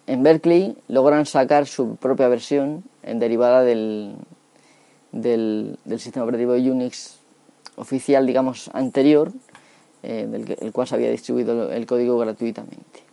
Berkeley 0.06 0.77
logran 0.89 1.25
sacar 1.25 1.65
su 1.65 1.96
propia 1.96 2.27
versión 2.27 2.84
en 3.03 3.20
derivada 3.20 3.62
del, 3.63 4.15
del, 5.21 5.77
sistema 5.97 6.24
operativo 6.24 6.53
Unix 6.53 7.17
oficial, 7.75 8.25
digamos, 8.25 8.69
anterior, 8.74 9.31
eh, 10.03 10.27
del 10.29 10.57
el 10.59 10.71
cual 10.71 10.88
se 10.88 10.95
había 10.95 11.12
distribuido 11.12 11.71
el 11.71 11.86
código 11.86 12.17
gratuitamente. 12.17 13.03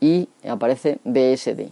Y 0.00 0.28
aparece 0.48 0.98
BSD, 1.04 1.68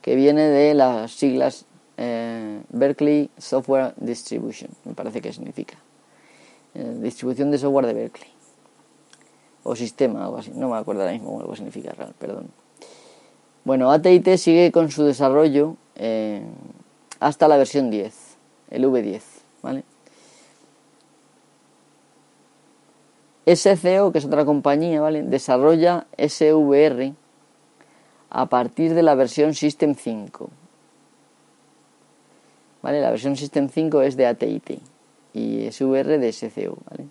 que 0.00 0.14
viene 0.14 0.42
de 0.42 0.74
las 0.74 1.12
siglas 1.12 1.66
eh, 1.96 2.62
Berkeley 2.70 3.30
Software 3.36 3.94
Distribution, 3.96 4.70
me 4.84 4.94
parece 4.94 5.20
que 5.20 5.32
significa. 5.32 5.76
Eh, 6.74 6.98
distribución 7.00 7.50
de 7.50 7.58
software 7.58 7.86
de 7.86 7.94
Berkeley. 7.94 8.30
O 9.62 9.76
sistema, 9.76 10.24
algo 10.24 10.38
así. 10.38 10.52
No 10.54 10.70
me 10.70 10.78
acuerdo 10.78 11.02
ahora 11.02 11.12
mismo 11.12 11.46
que 11.50 11.56
significa, 11.56 11.94
perdón. 12.18 12.48
Bueno, 13.64 13.90
AT&T 13.90 14.38
sigue 14.38 14.72
con 14.72 14.90
su 14.90 15.04
desarrollo 15.04 15.76
hasta 17.20 17.48
la 17.48 17.56
versión 17.56 17.90
10, 17.90 18.14
el 18.70 18.84
V10, 18.84 19.22
¿vale? 19.62 19.84
SCO, 23.46 24.12
que 24.12 24.18
es 24.18 24.24
otra 24.24 24.44
compañía, 24.44 25.00
¿vale? 25.00 25.22
Desarrolla 25.22 26.06
SVR 26.16 27.14
a 28.30 28.46
partir 28.46 28.94
de 28.94 29.02
la 29.02 29.14
versión 29.14 29.54
System 29.54 29.94
5. 29.94 30.50
¿Vale? 32.82 33.00
La 33.00 33.10
versión 33.10 33.36
System 33.36 33.68
5 33.68 34.02
es 34.02 34.16
de 34.16 34.26
AT&T 34.26 34.78
y 35.34 35.70
SVR 35.70 36.18
de 36.18 36.32
SCO, 36.32 36.78
¿vale? 36.88 37.06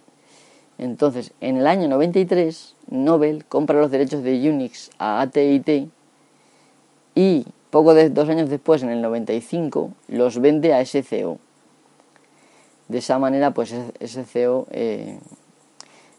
Entonces, 0.77 1.33
en 1.41 1.57
el 1.57 1.67
año 1.67 1.89
93, 1.89 2.75
Nobel 2.89 3.45
compra 3.45 3.79
los 3.79 3.91
derechos 3.91 4.23
de 4.23 4.49
Unix 4.49 4.91
a 4.97 5.21
AT&T 5.21 5.89
y 7.15 7.45
poco 7.69 7.93
de 7.93 8.09
dos 8.09 8.29
años 8.29 8.49
después, 8.49 8.83
en 8.83 8.89
el 8.89 9.01
95, 9.01 9.91
los 10.07 10.39
vende 10.39 10.73
a 10.73 10.85
SCO. 10.85 11.39
De 12.87 12.97
esa 12.97 13.19
manera, 13.19 13.51
pues 13.51 13.73
SCO 14.05 14.67
eh, 14.71 15.19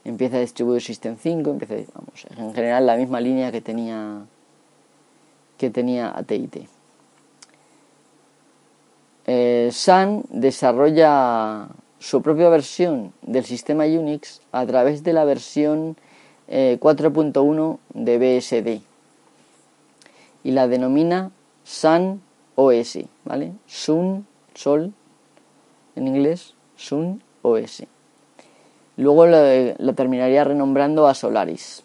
empieza 0.05 0.37
a 0.37 0.41
distribuir 0.41 0.81
System 0.81 1.17
5, 1.17 1.51
empieza, 1.51 1.75
vamos, 1.95 2.27
en 2.37 2.55
general 2.55 2.87
la 2.87 2.97
misma 2.97 3.21
línea 3.21 3.51
que 3.51 3.61
tenía 3.61 4.23
que 5.59 5.69
tenía 5.69 6.17
AT&T. 6.17 6.69
Eh, 9.27 9.69
Sun 9.71 10.25
desarrolla 10.31 11.69
su 11.99 12.23
propia 12.23 12.49
versión 12.49 13.13
del 13.21 13.45
sistema 13.45 13.85
Unix 13.85 14.41
a 14.53 14.65
través 14.65 15.05
de 15.05 15.13
la 15.13 15.27
versión 15.27 15.97
4.1 16.49 17.75
eh, 17.75 17.79
de 17.93 18.39
BSD 18.39 18.83
y 20.43 20.51
la 20.53 20.67
denomina 20.67 21.31
Sun 21.65 22.23
OS, 22.55 22.99
¿vale? 23.25 23.53
Sun, 23.67 24.27
Sol, 24.55 24.93
en 25.97 26.09
inglés, 26.09 26.55
Sun 26.77 27.23
OS. 27.43 27.85
Luego 28.97 29.27
lo, 29.27 29.95
terminaría 29.95 30.45
renombrando 30.45 31.07
a 31.07 31.15
Solaris. 31.15 31.83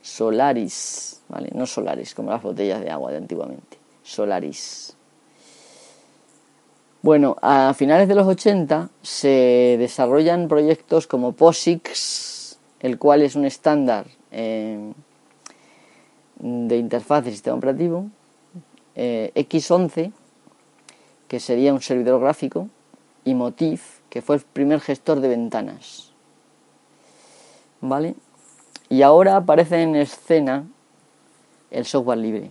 Solaris, 0.00 1.22
¿vale? 1.28 1.50
No 1.54 1.66
Solaris, 1.66 2.14
como 2.14 2.30
las 2.30 2.42
botellas 2.42 2.80
de 2.80 2.90
agua 2.90 3.10
de 3.10 3.18
antiguamente. 3.18 3.78
Solaris. 4.02 4.96
Bueno, 7.02 7.36
a 7.42 7.74
finales 7.74 8.08
de 8.08 8.14
los 8.14 8.26
80 8.26 8.88
se 9.02 9.76
desarrollan 9.78 10.48
proyectos 10.48 11.06
como 11.06 11.32
POSIX, 11.32 12.58
el 12.80 12.98
cual 12.98 13.20
es 13.20 13.36
un 13.36 13.44
estándar 13.44 14.06
eh, 14.30 14.92
de 16.38 16.76
interfaz 16.78 17.24
de 17.26 17.30
sistema 17.30 17.56
operativo, 17.56 18.06
eh, 18.94 19.32
X11, 19.34 20.12
que 21.28 21.40
sería 21.40 21.72
un 21.72 21.80
servidor 21.80 22.20
gráfico, 22.20 22.68
y 23.24 23.34
Motif, 23.34 24.00
que 24.10 24.22
fue 24.22 24.36
el 24.36 24.42
primer 24.42 24.80
gestor 24.80 25.20
de 25.20 25.28
ventanas. 25.28 26.12
¿Vale? 27.80 28.14
Y 28.88 29.02
ahora 29.02 29.36
aparece 29.36 29.82
en 29.82 29.96
escena 29.96 30.64
el 31.70 31.84
software 31.84 32.18
libre. 32.18 32.50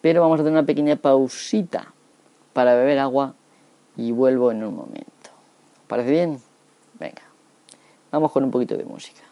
Pero 0.00 0.20
vamos 0.20 0.38
a 0.38 0.42
hacer 0.42 0.52
una 0.52 0.64
pequeña 0.64 0.96
pausita 0.96 1.92
para 2.52 2.74
beber 2.74 2.98
agua 2.98 3.34
y 3.96 4.12
vuelvo 4.12 4.50
en 4.50 4.64
un 4.64 4.76
momento. 4.76 5.30
¿Parece 5.86 6.10
bien? 6.10 6.40
Venga, 6.98 7.22
vamos 8.10 8.32
con 8.32 8.44
un 8.44 8.50
poquito 8.50 8.76
de 8.76 8.84
música. 8.84 9.22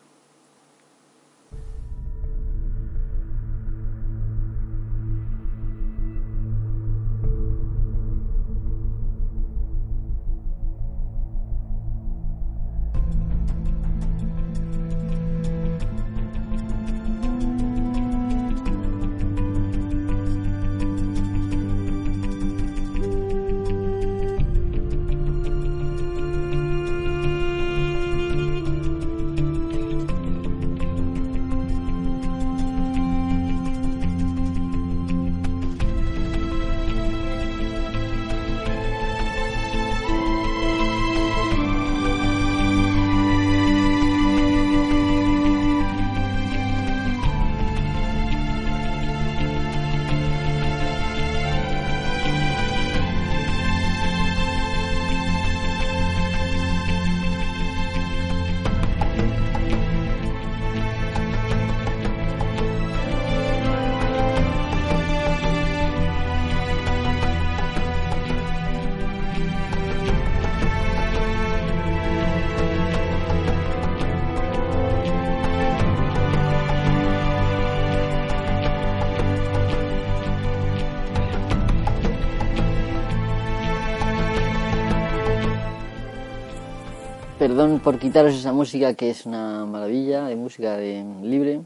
Por 87.77 87.99
quitaros 87.99 88.35
esa 88.35 88.53
música 88.53 88.95
que 88.95 89.11
es 89.11 89.27
una 89.27 89.67
maravilla 89.67 90.25
de 90.25 90.37
música 90.37 90.79
de 90.79 91.05
libre. 91.23 91.61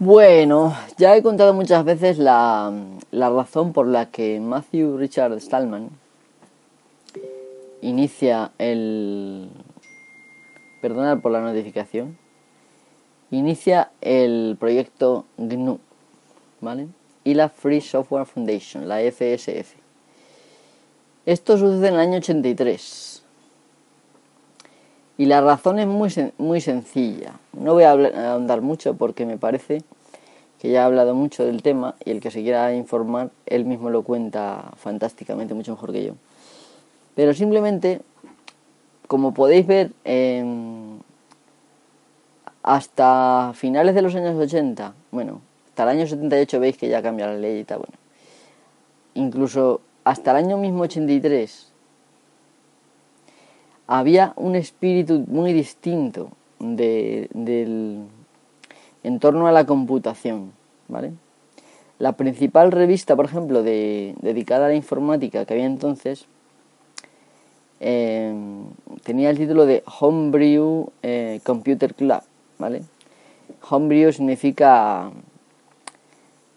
Bueno, 0.00 0.76
ya 0.98 1.16
he 1.16 1.22
contado 1.22 1.54
muchas 1.54 1.84
veces 1.84 2.18
la, 2.18 2.72
la 3.12 3.30
razón 3.30 3.72
por 3.72 3.86
la 3.86 4.10
que 4.10 4.40
Matthew 4.40 4.96
Richard 4.98 5.40
Stallman 5.40 5.90
inicia 7.82 8.50
el... 8.58 9.48
Perdonad 10.82 11.20
por 11.20 11.30
la 11.30 11.40
notificación. 11.40 12.18
Inicia 13.30 13.92
el 14.00 14.56
proyecto 14.58 15.24
GNU, 15.36 15.78
¿vale? 16.60 16.88
Y 17.22 17.34
la 17.34 17.48
Free 17.48 17.80
Software 17.80 18.26
Foundation, 18.26 18.88
la 18.88 18.98
FSF. 18.98 19.74
Esto 21.26 21.56
sucede 21.56 21.88
en 21.88 21.94
el 21.94 22.00
año 22.00 22.18
83. 22.18 23.15
Y 25.18 25.26
la 25.26 25.40
razón 25.40 25.78
es 25.78 25.86
muy, 25.86 26.12
muy 26.38 26.60
sencilla. 26.60 27.34
No 27.52 27.72
voy 27.72 27.84
a 27.84 27.92
ahondar 27.92 28.60
mucho 28.60 28.94
porque 28.94 29.24
me 29.24 29.38
parece 29.38 29.82
que 30.60 30.70
ya 30.70 30.82
ha 30.82 30.86
hablado 30.86 31.14
mucho 31.14 31.44
del 31.44 31.62
tema 31.62 31.94
y 32.04 32.10
el 32.10 32.20
que 32.20 32.30
se 32.30 32.42
quiera 32.42 32.74
informar, 32.74 33.30
él 33.46 33.64
mismo 33.64 33.90
lo 33.90 34.02
cuenta 34.02 34.72
fantásticamente, 34.76 35.54
mucho 35.54 35.72
mejor 35.72 35.92
que 35.92 36.04
yo. 36.04 36.12
Pero 37.14 37.34
simplemente, 37.34 38.00
como 39.06 39.32
podéis 39.32 39.66
ver, 39.66 39.92
hasta 42.62 43.52
finales 43.54 43.94
de 43.94 44.02
los 44.02 44.14
años 44.14 44.36
80, 44.36 44.94
bueno, 45.12 45.40
hasta 45.68 45.84
el 45.84 45.88
año 45.90 46.06
78 46.06 46.60
veis 46.60 46.76
que 46.76 46.88
ya 46.88 47.02
cambia 47.02 47.26
la 47.26 47.36
ley 47.36 47.60
y 47.60 47.64
tal, 47.64 47.78
bueno. 47.78 47.94
Incluso 49.14 49.80
hasta 50.04 50.32
el 50.32 50.38
año 50.38 50.58
mismo 50.58 50.82
83 50.82 51.72
había 53.86 54.32
un 54.36 54.56
espíritu 54.56 55.24
muy 55.28 55.52
distinto 55.52 56.30
de, 56.58 57.28
del, 57.32 58.04
en 59.02 59.20
torno 59.20 59.46
a 59.46 59.52
la 59.52 59.66
computación, 59.66 60.52
¿vale? 60.88 61.12
La 61.98 62.12
principal 62.12 62.72
revista, 62.72 63.16
por 63.16 63.24
ejemplo, 63.24 63.62
de, 63.62 64.14
dedicada 64.20 64.66
a 64.66 64.68
la 64.68 64.74
informática 64.74 65.44
que 65.44 65.54
había 65.54 65.66
entonces, 65.66 66.26
eh, 67.80 68.34
tenía 69.02 69.30
el 69.30 69.38
título 69.38 69.66
de 69.66 69.82
Homebrew 70.00 70.90
eh, 71.02 71.40
Computer 71.44 71.94
Club, 71.94 72.20
¿vale? 72.58 72.82
Homebrew 73.70 74.12
significa 74.12 75.10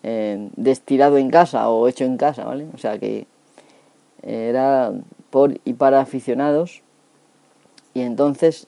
eh, 0.03 0.49
destilado 0.55 1.17
en 1.17 1.29
casa 1.29 1.69
o 1.69 1.87
hecho 1.87 2.03
en 2.03 2.17
casa, 2.17 2.45
¿vale? 2.45 2.67
O 2.73 2.77
sea 2.77 2.97
que 2.97 3.27
era 4.21 4.91
por 5.29 5.59
y 5.63 5.73
para 5.73 6.01
aficionados 6.01 6.81
y 7.93 8.01
entonces 8.01 8.67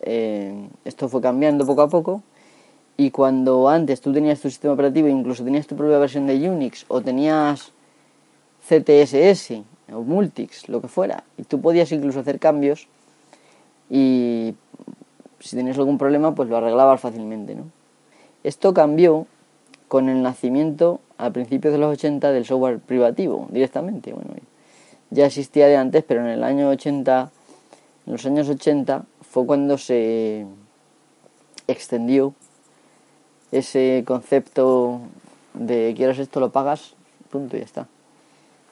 esto 0.84 1.10
fue 1.10 1.22
cambiando 1.22 1.66
poco 1.66 1.82
a 1.84 1.90
poco 1.90 2.24
y 2.98 3.12
cuando 3.12 3.70
antes 3.70 4.02
tú 4.02 4.14
tenías 4.14 4.40
tu 4.40 4.50
sistema 4.50 4.74
operativo, 4.74 5.08
incluso 5.08 5.44
tenías 5.44 5.66
tu 5.66 5.76
propia 5.76 5.98
versión 5.98 6.28
de 6.28 6.50
Unix 6.50 6.86
o 6.88 7.02
tenías 7.02 7.72
CTSS 8.68 9.64
o 9.94 10.02
Multics, 10.02 10.70
lo 10.70 10.82
que 10.82 10.88
fuera, 10.88 11.24
y 11.38 11.44
tú 11.44 11.62
podías 11.62 11.92
incluso 11.92 12.20
hacer 12.20 12.40
cambios 12.40 12.88
y 13.90 14.54
si 15.40 15.56
tenías 15.56 15.78
algún 15.78 15.98
problema 15.98 16.36
pues 16.36 16.48
lo 16.50 16.58
arreglabas 16.58 17.02
fácilmente, 17.02 17.56
¿no? 17.56 17.64
Esto 18.44 18.74
cambió 18.74 19.26
con 19.88 20.08
el 20.08 20.22
nacimiento 20.22 21.00
a 21.18 21.32
principios 21.32 21.74
de 21.74 21.80
los 21.80 21.92
80 21.94 22.32
del 22.32 22.46
software 22.46 22.80
privativo 22.80 23.48
directamente, 23.52 24.14
bueno, 24.14 24.30
ya 25.10 25.26
existía 25.26 25.68
de 25.68 25.76
antes, 25.76 26.04
pero 26.08 26.22
en 26.22 26.28
el 26.28 26.44
año 26.44 26.70
80, 26.70 27.32
en 28.06 28.14
los 28.14 28.26
años 28.26 28.48
80 28.48 29.04
fue 29.32 29.46
cuando 29.46 29.78
se 29.78 30.46
extendió 31.67 32.34
ese 33.54 34.04
concepto 34.06 35.00
de 35.54 35.94
quieres 35.96 36.20
esto, 36.20 36.41
lo 36.41 36.52
pagas, 36.52 36.96
punto 37.30 37.56
y 37.56 37.60
ya 37.60 37.65
está. 37.65 37.88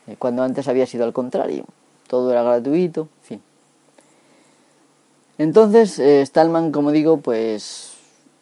Eh, 0.08 0.18
cuando 0.20 0.44
antes 0.44 0.68
había 0.68 0.86
sido 0.86 1.06
al 1.06 1.14
contrario, 1.14 1.64
todo 2.08 2.30
era 2.32 2.44
gratuito, 2.44 3.08
en 3.22 3.24
fin. 3.24 3.42
Entonces, 5.38 5.98
eh, 5.98 6.26
Stallman, 6.26 6.74
como 6.74 6.92
digo, 6.92 7.22
pues 7.22 7.94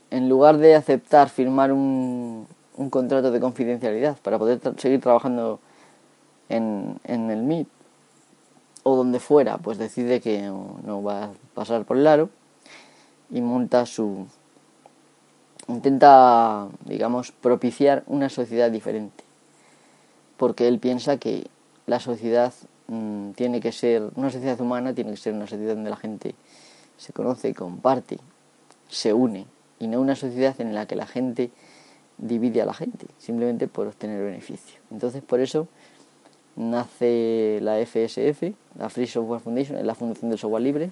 en 0.09 0.27
lugar 0.27 0.57
de 0.57 0.73
aceptar 0.73 1.29
firmar 1.29 1.71
un, 1.71 2.47
contrato 2.89 3.29
de 3.29 3.39
confidencialidad 3.39 4.17
para 4.23 4.39
poder 4.39 4.59
seguir 4.77 5.01
trabajando 5.01 5.59
en 6.49 6.99
el 7.05 7.43
MIT 7.43 7.76
o 8.87 8.95
donde 8.95 9.19
fuera, 9.19 9.57
pues 9.57 9.77
decide 9.77 10.21
que 10.21 10.43
no, 10.43 11.03
va 11.03 11.25
a 11.25 11.29
pasar 11.53 11.83
por 11.83 11.97
el 11.97 12.07
aro 12.07 12.29
y 13.29 13.41
monta 13.41 13.85
su, 13.85 14.27
intenta, 15.67 16.69
digamos, 16.85 17.33
propiciar 17.33 18.05
una 18.07 18.29
sociedad 18.29 18.71
diferente. 18.71 19.25
Porque 20.37 20.69
él 20.69 20.79
piensa 20.79 21.17
que 21.17 21.47
la 21.85 21.99
sociedad 21.99 22.53
mm, 22.87 23.31
tiene 23.31 23.59
que 23.59 23.73
ser, 23.73 24.09
una 24.15 24.31
sociedad 24.31 24.61
humana 24.61 24.93
tiene 24.93 25.11
que 25.11 25.17
ser 25.17 25.33
una 25.33 25.47
sociedad 25.47 25.75
donde 25.75 25.89
la 25.89 25.97
gente 25.97 26.33
se 26.95 27.11
conoce, 27.11 27.53
comparte, 27.53 28.19
se 28.87 29.11
une, 29.11 29.47
y 29.79 29.87
no 29.87 29.99
una 29.99 30.15
sociedad 30.15 30.55
en 30.61 30.73
la 30.73 30.85
que 30.85 30.95
la 30.95 31.07
gente 31.07 31.51
divide 32.17 32.61
a 32.61 32.65
la 32.65 32.73
gente, 32.73 33.05
simplemente 33.17 33.67
por 33.67 33.87
obtener 33.87 34.23
beneficio. 34.23 34.79
Entonces, 34.91 35.21
por 35.23 35.41
eso 35.41 35.67
nace 36.57 37.59
la 37.61 37.77
FSF, 37.85 38.53
la 38.77 38.89
Free 38.89 39.07
Software 39.07 39.39
Foundation, 39.39 39.85
la 39.85 39.95
Fundación 39.95 40.29
del 40.29 40.39
Software 40.39 40.63
Libre, 40.63 40.89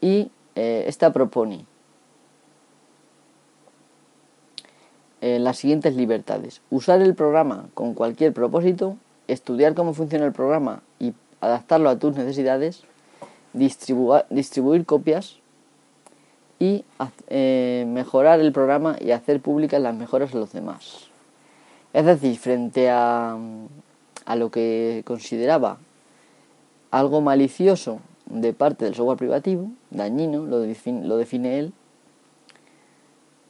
y 0.00 0.30
eh, 0.54 0.84
esta 0.86 1.12
propone 1.12 1.66
Eh, 5.20 5.40
las 5.40 5.58
siguientes 5.58 5.96
libertades. 5.96 6.60
Usar 6.70 7.02
el 7.02 7.16
programa 7.16 7.66
con 7.74 7.94
cualquier 7.94 8.32
propósito, 8.32 8.96
estudiar 9.26 9.74
cómo 9.74 9.92
funciona 9.92 10.24
el 10.24 10.32
programa 10.32 10.82
y 11.00 11.12
adaptarlo 11.40 11.88
a 11.90 11.98
tus 11.98 12.14
necesidades, 12.14 12.84
distribuir 13.52 14.86
copias 14.86 15.38
y 16.60 16.84
eh, 17.30 17.84
mejorar 17.88 18.38
el 18.38 18.52
programa 18.52 18.96
y 19.00 19.10
hacer 19.10 19.40
públicas 19.40 19.82
las 19.82 19.94
mejoras 19.96 20.32
a 20.34 20.38
los 20.38 20.52
demás. 20.52 21.08
Es 21.92 22.04
decir, 22.04 22.38
frente 22.38 22.88
a, 22.88 23.36
a 24.28 24.36
lo 24.36 24.50
que 24.50 25.02
consideraba 25.06 25.78
algo 26.90 27.22
malicioso 27.22 28.00
de 28.26 28.52
parte 28.52 28.84
del 28.84 28.94
software 28.94 29.16
privativo, 29.16 29.70
dañino, 29.90 30.44
lo 30.44 30.58
lo 30.58 31.16
define 31.16 31.58
él, 31.58 31.72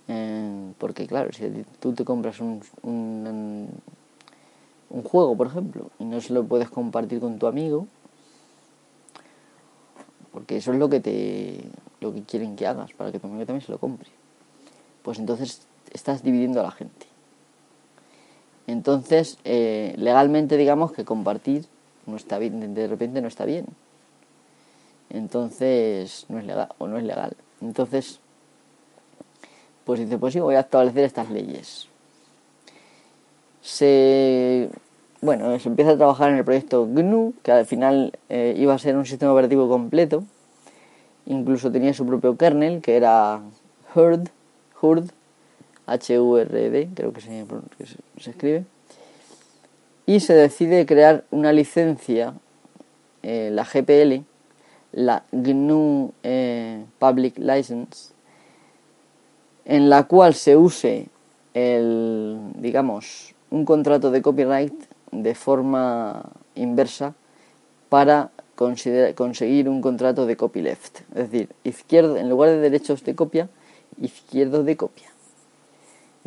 eh, 0.06 0.72
porque 0.78 1.08
claro, 1.08 1.32
si 1.32 1.64
tú 1.80 1.94
te 1.94 2.04
compras 2.04 2.38
un, 2.38 2.62
un, 2.82 3.68
un, 4.88 5.02
juego, 5.02 5.36
por 5.36 5.48
ejemplo, 5.48 5.90
y 5.98 6.04
no 6.04 6.20
se 6.20 6.32
lo 6.32 6.44
puedes 6.44 6.70
compartir 6.70 7.18
con 7.18 7.40
tu 7.40 7.48
amigo, 7.48 7.88
porque 10.30 10.58
eso 10.58 10.72
es 10.72 10.78
lo 10.78 10.88
que 10.88 11.00
te 11.00 11.60
lo 12.00 12.14
que 12.14 12.22
quieren 12.22 12.54
que 12.54 12.68
hagas, 12.68 12.92
para 12.92 13.10
que 13.10 13.18
tu 13.18 13.26
amigo 13.26 13.44
también 13.44 13.66
se 13.66 13.72
lo 13.72 13.78
compre. 13.78 14.10
Pues 15.02 15.18
entonces 15.18 15.66
estás 15.92 16.22
dividiendo 16.22 16.60
a 16.60 16.62
la 16.62 16.70
gente. 16.70 17.07
Entonces, 18.68 19.38
eh, 19.44 19.94
legalmente 19.96 20.58
digamos 20.58 20.92
que 20.92 21.06
compartir 21.06 21.64
no 22.04 22.16
está 22.16 22.38
bien, 22.38 22.74
de 22.74 22.86
repente 22.86 23.22
no 23.22 23.26
está 23.26 23.46
bien. 23.46 23.64
Entonces, 25.08 26.26
no 26.28 26.38
es 26.38 26.44
legal, 26.44 26.68
o 26.76 26.86
no 26.86 26.98
es 26.98 27.04
legal. 27.04 27.34
Entonces, 27.62 28.20
pues 29.84 30.00
dice, 30.00 30.18
pues 30.18 30.34
sí, 30.34 30.40
voy 30.40 30.54
a 30.54 30.60
establecer 30.60 31.04
estas 31.04 31.30
leyes. 31.30 31.88
Se, 33.62 34.68
bueno, 35.22 35.58
se 35.58 35.68
empieza 35.70 35.92
a 35.92 35.96
trabajar 35.96 36.30
en 36.30 36.36
el 36.36 36.44
proyecto 36.44 36.86
GNU, 36.86 37.32
que 37.42 37.52
al 37.52 37.64
final 37.64 38.12
eh, 38.28 38.54
iba 38.58 38.74
a 38.74 38.78
ser 38.78 38.96
un 38.98 39.06
sistema 39.06 39.32
operativo 39.32 39.66
completo. 39.66 40.24
Incluso 41.24 41.72
tenía 41.72 41.94
su 41.94 42.04
propio 42.04 42.36
kernel, 42.36 42.82
que 42.82 42.96
era 42.96 43.40
HURD, 43.94 44.28
HURD, 44.82 45.10
H-U-R-D, 45.88 46.88
creo 46.94 47.12
que 47.12 47.20
se, 47.20 47.44
escribe. 48.30 48.64
Y 50.06 50.20
se 50.20 50.34
decide 50.34 50.86
crear 50.86 51.24
una 51.30 51.52
licencia, 51.52 52.34
eh, 53.22 53.50
la 53.52 53.64
GPL, 53.64 54.24
la 54.92 55.24
GNU 55.32 56.12
eh, 56.22 56.84
Public 56.98 57.38
License, 57.38 58.12
en 59.64 59.90
la 59.90 60.04
cual 60.04 60.34
se 60.34 60.56
use 60.56 61.08
el, 61.54 62.38
digamos, 62.54 63.34
un 63.50 63.64
contrato 63.64 64.10
de 64.10 64.22
copyright 64.22 64.74
de 65.12 65.34
forma 65.34 66.22
inversa 66.54 67.14
para 67.88 68.30
conseguir 68.54 69.68
un 69.68 69.80
contrato 69.80 70.26
de 70.26 70.36
copyleft, 70.36 71.00
es 71.14 71.30
decir, 71.30 71.48
izquierdo 71.64 72.16
en 72.16 72.28
lugar 72.28 72.50
de 72.50 72.58
derechos 72.58 73.04
de 73.04 73.14
copia, 73.14 73.48
izquierdo 74.00 74.64
de 74.64 74.76
copia. 74.76 75.07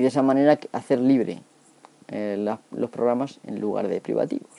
Y 0.01 0.03
de 0.03 0.07
esa 0.07 0.23
manera 0.23 0.59
hacer 0.71 0.99
libre 0.99 1.43
eh, 2.07 2.43
los 2.71 2.89
programas 2.89 3.39
en 3.43 3.61
lugar 3.61 3.87
de 3.87 4.01
privativos. 4.01 4.49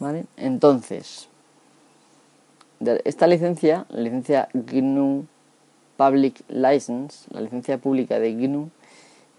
¿Vale? 0.00 0.24
Entonces, 0.36 1.28
esta 3.04 3.28
licencia, 3.28 3.86
la 3.90 4.00
licencia 4.00 4.48
GNU 4.52 5.26
Public 5.96 6.42
License, 6.48 7.28
la 7.30 7.40
licencia 7.40 7.78
pública 7.78 8.18
de 8.18 8.34
GNU, 8.34 8.68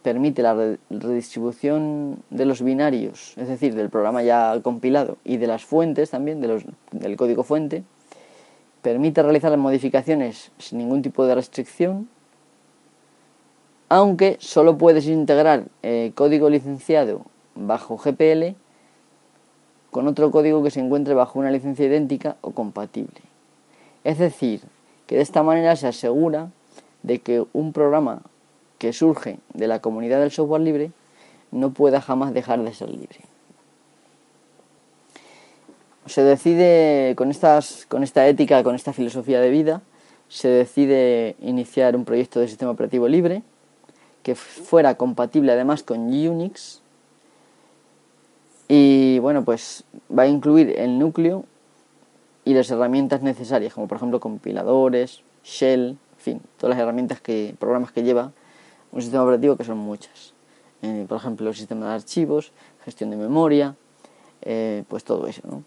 permite 0.04 0.42
la 0.42 0.78
redistribución 0.90 2.24
de 2.30 2.46
los 2.46 2.62
binarios, 2.62 3.34
es 3.36 3.50
decir, 3.50 3.76
del 3.76 3.90
programa 3.90 4.24
ya 4.24 4.58
compilado 4.64 5.18
y 5.26 5.36
de 5.36 5.48
las 5.48 5.66
fuentes 5.66 6.12
también, 6.12 6.40
de 6.40 6.48
los, 6.48 6.64
del 6.94 7.18
código 7.18 7.44
fuente, 7.44 7.84
permite 8.82 9.22
realizar 9.22 9.52
las 9.52 9.60
modificaciones 9.60 10.54
sin 10.60 10.78
ningún 10.78 11.02
tipo 11.02 11.26
de 11.26 11.36
restricción, 11.36 12.08
aunque 13.90 14.38
solo 14.40 14.78
puedes 14.78 15.08
integrar 15.08 15.66
eh, 15.82 16.12
código 16.14 16.50
licenciado 16.50 17.26
bajo 17.56 17.98
GPL 17.98 18.56
con 19.90 20.08
otro 20.08 20.30
código 20.30 20.64
que 20.64 20.70
se 20.70 20.80
encuentre 20.80 21.16
bajo 21.16 21.40
una 21.40 21.50
licencia 21.50 21.88
idéntica 21.88 22.38
o 22.42 22.52
compatible. 22.52 23.22
Es 24.04 24.20
decir, 24.20 24.62
que 25.08 25.16
de 25.16 25.24
esta 25.24 25.42
manera 25.42 25.76
se 25.76 25.88
asegura 25.88 26.52
de 27.02 27.20
que 27.20 27.44
un 27.54 27.74
programa 27.74 28.22
que 28.78 28.94
surge 28.94 29.40
de 29.54 29.68
la 29.68 29.82
comunidad 29.82 30.20
del 30.20 30.32
software 30.32 30.62
libre 30.62 30.92
no 31.52 31.72
pueda 31.72 32.00
jamás 32.00 32.34
dejar 32.34 32.64
de 32.64 32.74
ser 32.74 32.90
libre. 32.90 33.20
Se 36.06 36.22
decide 36.24 37.16
con, 37.16 37.32
estas, 37.32 37.88
con 37.88 38.04
esta 38.04 38.28
ética, 38.28 38.64
con 38.64 38.76
esta 38.76 38.94
filosofía 38.94 39.42
de 39.42 39.50
vida, 39.50 39.82
se 40.28 40.48
decide 40.48 41.36
iniciar 41.42 41.96
un 41.96 42.06
proyecto 42.06 42.40
de 42.40 42.48
sistema 42.48 42.72
operativo 42.72 43.08
libre 43.08 43.42
que 44.24 44.36
fuera 44.36 44.96
compatible 44.96 45.52
además 45.52 45.84
con 45.84 46.00
Unix 46.00 46.82
y 48.68 49.20
bueno 49.20 49.44
pues 49.44 49.84
va 50.16 50.24
a 50.24 50.28
incluir 50.28 50.78
el 50.78 51.00
núcleo 51.00 51.46
y 52.46 52.54
las 52.54 52.70
herramientas 52.72 53.22
necesarias 53.22 53.74
como 53.74 53.88
por 53.88 53.98
ejemplo 53.98 54.20
compiladores, 54.20 55.22
shell, 55.44 55.90
en 55.90 55.98
fin, 56.18 56.42
todas 56.58 56.76
las 56.76 56.84
herramientas 56.84 57.22
que 57.22 57.56
programas 57.60 57.92
que 57.92 58.04
lleva 58.04 58.32
un 58.92 59.02
sistema 59.02 59.24
operativo 59.24 59.56
que 59.56 59.64
son 59.64 59.78
muchas. 59.78 60.34
Eh, 60.82 61.06
por 61.08 61.18
ejemplo, 61.18 61.50
el 61.50 61.56
sistema 61.56 61.88
de 61.88 61.96
archivos, 61.96 62.52
gestión 62.84 63.10
de 63.10 63.18
memoria, 63.18 63.76
eh, 64.42 64.84
pues 64.88 65.04
todo 65.04 65.28
eso, 65.28 65.42
¿no? 65.48 65.64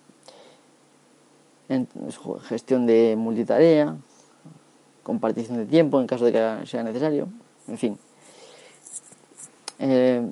gestión 2.49 2.85
de 2.87 3.15
multitarea, 3.17 3.97
compartición 5.03 5.57
de 5.57 5.65
tiempo 5.65 6.01
en 6.01 6.07
caso 6.07 6.27
de 6.27 6.33
que 6.33 6.67
sea 6.67 6.83
necesario, 6.83 7.29
en 7.67 7.79
fin. 7.79 7.99
Eh, 9.85 10.23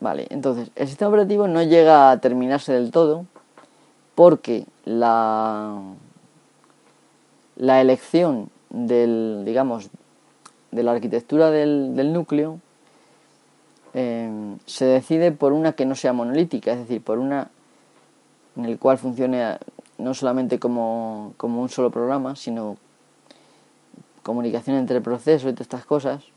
vale, 0.00 0.26
entonces, 0.28 0.70
el 0.76 0.86
sistema 0.86 1.08
operativo 1.08 1.48
no 1.48 1.62
llega 1.62 2.10
a 2.10 2.20
terminarse 2.20 2.74
del 2.74 2.90
todo 2.90 3.24
porque 4.14 4.66
la, 4.84 5.80
la 7.56 7.80
elección 7.80 8.50
del, 8.68 9.44
digamos, 9.46 9.88
de 10.72 10.82
la 10.82 10.92
arquitectura 10.92 11.50
del, 11.50 12.12
núcleo 12.12 12.60
eh, 13.94 14.30
se 14.66 14.84
decide 14.84 15.32
por 15.32 15.54
una 15.54 15.72
que 15.72 15.86
no 15.86 15.94
sea 15.94 16.12
monolítica, 16.12 16.72
es 16.72 16.80
decir, 16.80 17.02
por 17.02 17.18
una 17.18 17.48
en 18.56 18.66
el 18.66 18.78
cual 18.78 18.98
funcione 18.98 19.56
no 19.96 20.12
solamente 20.12 20.58
como, 20.58 21.32
como 21.38 21.62
un 21.62 21.70
solo 21.70 21.90
programa, 21.90 22.36
sino 22.36 22.76
comunicación 24.22 24.76
entre 24.76 25.00
procesos 25.00 25.50
y 25.50 25.54
todas 25.54 25.62
estas 25.62 25.86
cosas 25.86 26.31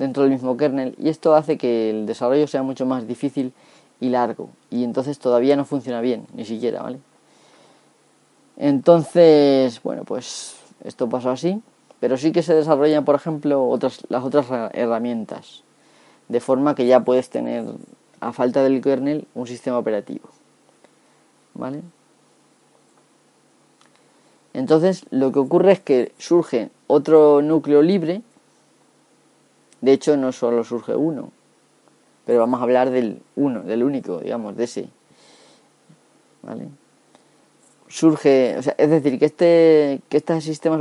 dentro 0.00 0.24
del 0.24 0.32
mismo 0.32 0.56
kernel 0.56 0.96
y 0.98 1.10
esto 1.10 1.36
hace 1.36 1.56
que 1.56 1.90
el 1.90 2.06
desarrollo 2.06 2.48
sea 2.48 2.62
mucho 2.64 2.86
más 2.86 3.06
difícil 3.06 3.52
y 4.00 4.08
largo 4.08 4.48
y 4.70 4.82
entonces 4.82 5.18
todavía 5.18 5.54
no 5.54 5.64
funciona 5.64 6.00
bien, 6.00 6.26
ni 6.34 6.44
siquiera, 6.44 6.82
¿vale? 6.82 6.98
Entonces, 8.56 9.80
bueno, 9.82 10.04
pues 10.04 10.56
esto 10.84 11.08
pasa 11.08 11.32
así 11.32 11.62
pero 12.00 12.16
sí 12.16 12.32
que 12.32 12.42
se 12.42 12.54
desarrollan, 12.54 13.04
por 13.04 13.14
ejemplo, 13.14 13.68
otras, 13.68 14.00
las 14.08 14.24
otras 14.24 14.46
herramientas, 14.72 15.62
de 16.28 16.40
forma 16.40 16.74
que 16.74 16.86
ya 16.86 17.00
puedes 17.00 17.28
tener, 17.28 17.64
a 18.20 18.32
falta 18.32 18.64
del 18.64 18.80
kernel, 18.80 19.28
un 19.34 19.46
sistema 19.46 19.78
operativo. 19.78 20.30
¿Vale? 21.54 21.82
Entonces, 24.54 25.04
lo 25.10 25.30
que 25.30 25.38
ocurre 25.38 25.72
es 25.72 25.80
que 25.80 26.12
surge 26.18 26.70
otro 26.86 27.42
núcleo 27.42 27.82
libre, 27.82 28.22
de 29.80 29.92
hecho 29.92 30.16
no 30.16 30.32
solo 30.32 30.64
surge 30.64 30.94
uno, 30.94 31.30
pero 32.26 32.40
vamos 32.40 32.60
a 32.60 32.64
hablar 32.64 32.90
del 32.90 33.22
uno, 33.36 33.62
del 33.62 33.82
único, 33.82 34.18
digamos, 34.18 34.56
de 34.56 34.64
ese. 34.64 34.88
¿Vale? 36.42 36.68
surge, 37.90 38.56
o 38.56 38.62
sea, 38.62 38.74
es 38.78 38.88
decir, 38.88 39.18
que 39.18 39.26
este 39.26 40.00
que 40.08 40.16
estos 40.16 40.36
este 40.36 40.52
sistema 40.52 40.76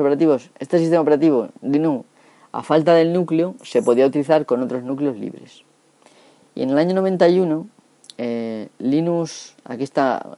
operativo 1.02 1.50
GNU, 1.62 2.06
a 2.52 2.64
falta 2.64 2.94
del 2.94 3.12
núcleo, 3.12 3.56
se 3.64 3.82
podía 3.82 4.06
utilizar 4.06 4.46
con 4.46 4.62
otros 4.62 4.84
núcleos 4.84 5.18
libres. 5.18 5.64
Y 6.56 6.62
en 6.62 6.70
el 6.70 6.78
año 6.78 6.94
91, 6.96 7.68
eh, 8.18 8.70
Linux, 8.80 9.56
aquí 9.66 9.84
está, 9.84 10.36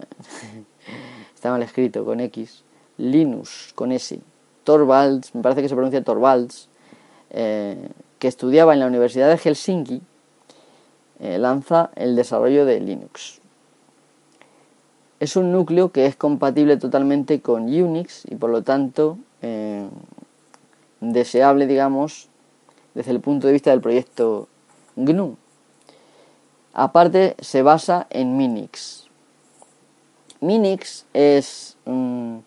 está 1.35 1.51
mal 1.51 1.61
escrito 1.61 2.05
con 2.05 2.19
X, 2.21 2.63
Linux 2.97 3.73
con 3.75 3.91
S, 3.91 4.19
Torvalds, 4.63 5.35
me 5.35 5.41
parece 5.41 5.61
que 5.61 5.69
se 5.69 5.75
pronuncia 5.75 6.03
Torvalds, 6.03 6.69
eh, 7.31 7.89
que 8.21 8.29
estudiaba 8.29 8.71
en 8.71 8.79
la 8.79 8.87
Universidad 8.87 9.27
de 9.27 9.37
Helsinki, 9.37 10.01
eh, 11.19 11.37
lanza 11.39 11.89
el 11.95 12.15
desarrollo 12.15 12.63
de 12.63 12.79
Linux 12.79 13.41
es 15.21 15.35
un 15.35 15.51
núcleo 15.51 15.91
que 15.91 16.07
es 16.07 16.15
compatible 16.15 16.77
totalmente 16.77 17.41
con 17.41 17.65
Unix 17.65 18.25
y 18.25 18.35
por 18.35 18.49
lo 18.49 18.63
tanto 18.63 19.19
eh, 19.43 19.87
deseable, 20.99 21.67
digamos, 21.67 22.27
desde 22.95 23.11
el 23.11 23.19
punto 23.19 23.45
de 23.45 23.53
vista 23.53 23.69
del 23.69 23.81
proyecto 23.81 24.47
GNU. 24.95 25.37
Aparte, 26.73 27.35
se 27.39 27.61
basa 27.61 28.07
en 28.09 28.35
Minix. 28.35 29.09
Minix 30.39 31.05
es 31.13 31.77
un, 31.85 32.43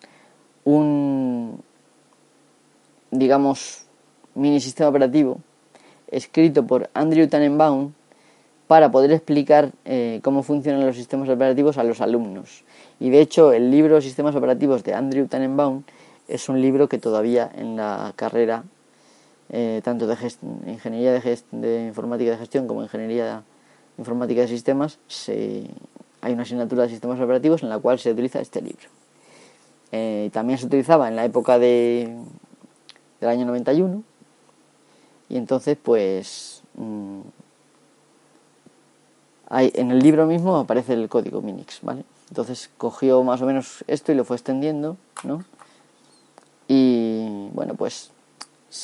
digamos, 3.11 3.85
mini 4.33 4.59
sistema 4.59 4.89
operativo 4.89 5.39
escrito 6.09 6.65
por 6.65 6.89
Andrew 6.93 7.27
Tannenbaum 7.27 7.93
para 8.67 8.91
poder 8.91 9.11
explicar 9.11 9.71
eh, 9.85 10.19
cómo 10.23 10.43
funcionan 10.43 10.85
los 10.85 10.95
sistemas 10.95 11.29
operativos 11.29 11.77
a 11.77 11.83
los 11.83 12.01
alumnos. 12.01 12.63
Y 12.99 13.09
de 13.09 13.21
hecho 13.21 13.53
el 13.53 13.69
libro 13.69 14.01
Sistemas 14.01 14.35
Operativos 14.35 14.83
de 14.83 14.93
Andrew 14.93 15.27
Tannenbaum 15.27 15.83
es 16.27 16.49
un 16.49 16.61
libro 16.61 16.89
que 16.89 16.97
todavía 16.97 17.51
en 17.55 17.75
la 17.75 18.13
carrera, 18.15 18.63
eh, 19.49 19.81
tanto 19.83 20.07
de 20.07 20.17
ingeniería 20.67 21.13
de, 21.13 21.39
de, 21.51 21.85
informática 21.85 22.31
de 22.31 22.37
gestión 22.37 22.67
como 22.67 22.81
ingeniería 22.81 23.25
de 23.25 23.41
informática 23.97 24.41
de 24.41 24.47
sistemas, 24.47 24.99
hay 25.27 26.33
una 26.33 26.41
asignatura 26.41 26.83
de 26.83 26.89
sistemas 26.89 27.19
operativos 27.19 27.61
en 27.61 27.69
la 27.69 27.77
cual 27.77 27.99
se 27.99 28.11
utiliza 28.11 28.39
este 28.39 28.61
libro. 28.61 28.89
Eh, 29.91 30.29
también 30.33 30.57
se 30.57 30.65
utilizaba 30.65 31.07
en 31.07 31.15
la 31.15 31.23
época 31.23 31.59
de, 31.59 32.17
del 33.21 33.29
año 33.29 33.45
91 33.45 34.03
y 35.29 35.37
entonces 35.37 35.77
pues... 35.81 36.61
Mm, 36.75 37.21
en 39.51 39.91
el 39.91 39.99
libro 39.99 40.25
mismo 40.25 40.57
aparece 40.57 40.93
el 40.93 41.07
código 41.07 41.41
Minix, 41.41 41.79
¿vale? 41.81 42.03
Entonces 42.29 42.69
cogió 42.77 43.23
más 43.23 43.41
o 43.41 43.45
menos 43.45 43.83
esto 43.87 44.11
y 44.11 44.15
lo 44.15 44.25
fue 44.25 44.35
extendiendo, 44.35 44.97
¿no? 45.23 45.45
Y 46.67 47.49
bueno, 47.53 47.75
pues 47.75 48.11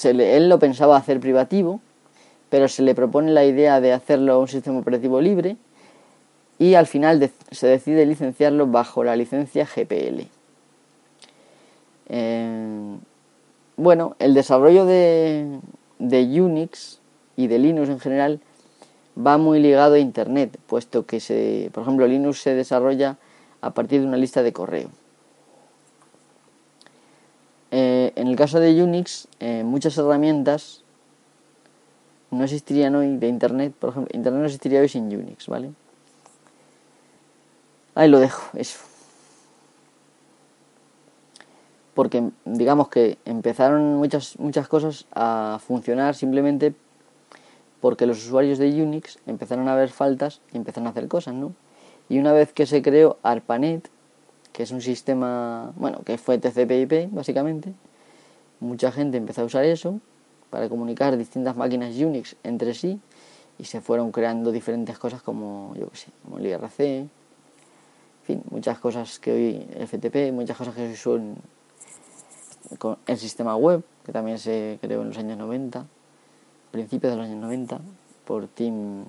él 0.03 0.49
lo 0.49 0.59
pensaba 0.59 0.97
hacer 0.97 1.19
privativo, 1.19 1.81
pero 2.49 2.67
se 2.67 2.83
le 2.83 2.93
propone 2.93 3.31
la 3.31 3.43
idea 3.43 3.81
de 3.81 3.93
hacerlo 3.93 4.39
un 4.39 4.47
sistema 4.47 4.79
operativo 4.79 5.19
libre 5.19 5.57
y 6.59 6.75
al 6.75 6.85
final 6.85 7.31
se 7.49 7.67
decide 7.67 8.05
licenciarlo 8.05 8.67
bajo 8.67 9.03
la 9.03 9.15
licencia 9.15 9.65
GPL. 9.65 10.27
Eh, 12.09 12.97
bueno, 13.77 14.15
el 14.19 14.33
desarrollo 14.33 14.85
de, 14.85 15.59
de 16.01 16.41
Unix 16.41 16.99
y 17.37 17.47
de 17.47 17.59
Linux 17.59 17.89
en 17.89 17.99
general 17.99 18.39
va 19.15 19.37
muy 19.37 19.59
ligado 19.59 19.95
a 19.95 19.99
Internet, 19.99 20.57
puesto 20.67 21.05
que, 21.05 21.19
se, 21.19 21.69
por 21.73 21.83
ejemplo, 21.83 22.07
Linux 22.07 22.41
se 22.41 22.55
desarrolla 22.55 23.17
a 23.61 23.71
partir 23.71 24.01
de 24.01 24.07
una 24.07 24.17
lista 24.17 24.41
de 24.41 24.51
correo. 24.51 24.89
Eh, 27.69 28.11
en 28.15 28.27
el 28.27 28.35
caso 28.35 28.59
de 28.59 28.83
Unix, 28.83 29.27
eh, 29.39 29.63
muchas 29.63 29.97
herramientas 29.97 30.83
no 32.31 32.43
existirían 32.43 32.95
hoy 32.95 33.17
de 33.17 33.27
Internet, 33.27 33.73
por 33.77 33.91
ejemplo, 33.91 34.11
Internet 34.13 34.39
no 34.39 34.45
existiría 34.45 34.81
hoy 34.81 34.89
sin 34.89 35.03
Unix, 35.05 35.47
¿vale? 35.47 35.71
Ahí 37.93 38.09
lo 38.09 38.19
dejo, 38.19 38.57
eso. 38.57 38.90
Porque 41.93 42.29
digamos 42.45 42.87
que 42.87 43.17
empezaron 43.25 43.95
muchas, 43.95 44.39
muchas 44.39 44.67
cosas 44.67 45.05
a 45.13 45.59
funcionar 45.65 46.15
simplemente 46.15 46.73
porque 47.81 48.05
los 48.05 48.25
usuarios 48.25 48.59
de 48.59 48.81
Unix 48.81 49.19
empezaron 49.25 49.67
a 49.67 49.75
ver 49.75 49.89
faltas 49.89 50.39
y 50.53 50.57
empezaron 50.57 50.87
a 50.87 50.91
hacer 50.91 51.07
cosas, 51.07 51.33
¿no? 51.33 51.53
Y 52.07 52.19
una 52.19 52.31
vez 52.31 52.53
que 52.53 52.65
se 52.65 52.81
creó 52.81 53.17
ARPANET, 53.23 53.89
que 54.53 54.63
es 54.63 54.71
un 54.71 54.81
sistema, 54.81 55.73
bueno, 55.75 56.01
que 56.05 56.17
fue 56.17 56.37
TCP/IP 56.37 57.09
básicamente. 57.11 57.73
Mucha 58.59 58.91
gente 58.91 59.17
empezó 59.17 59.41
a 59.41 59.45
usar 59.45 59.65
eso 59.65 59.99
para 60.49 60.69
comunicar 60.69 61.17
distintas 61.17 61.55
máquinas 61.55 61.95
Unix 61.95 62.35
entre 62.43 62.73
sí 62.73 62.99
y 63.57 63.65
se 63.65 63.81
fueron 63.81 64.11
creando 64.11 64.51
diferentes 64.51 64.99
cosas 64.99 65.21
como, 65.21 65.73
yo 65.75 65.89
qué 65.89 65.97
sé, 65.97 66.07
como 66.23 66.37
el 66.37 66.45
IRC, 66.45 66.79
en 66.79 67.09
fin, 68.23 68.43
muchas 68.51 68.77
cosas 68.79 69.17
que 69.19 69.31
hoy 69.31 69.67
FTP, 69.87 70.31
muchas 70.31 70.57
cosas 70.57 70.75
que 70.75 70.87
hoy 70.87 70.95
son 70.95 71.35
con 72.77 72.97
el 73.07 73.17
sistema 73.17 73.55
web, 73.55 73.83
que 74.05 74.11
también 74.11 74.39
se 74.39 74.77
creó 74.81 75.01
en 75.01 75.09
los 75.09 75.17
años 75.17 75.37
90, 75.37 75.85
principios 76.71 77.13
de 77.13 77.17
los 77.17 77.25
años 77.25 77.41
90, 77.41 77.79
por 78.25 78.47
Tim, 78.47 79.03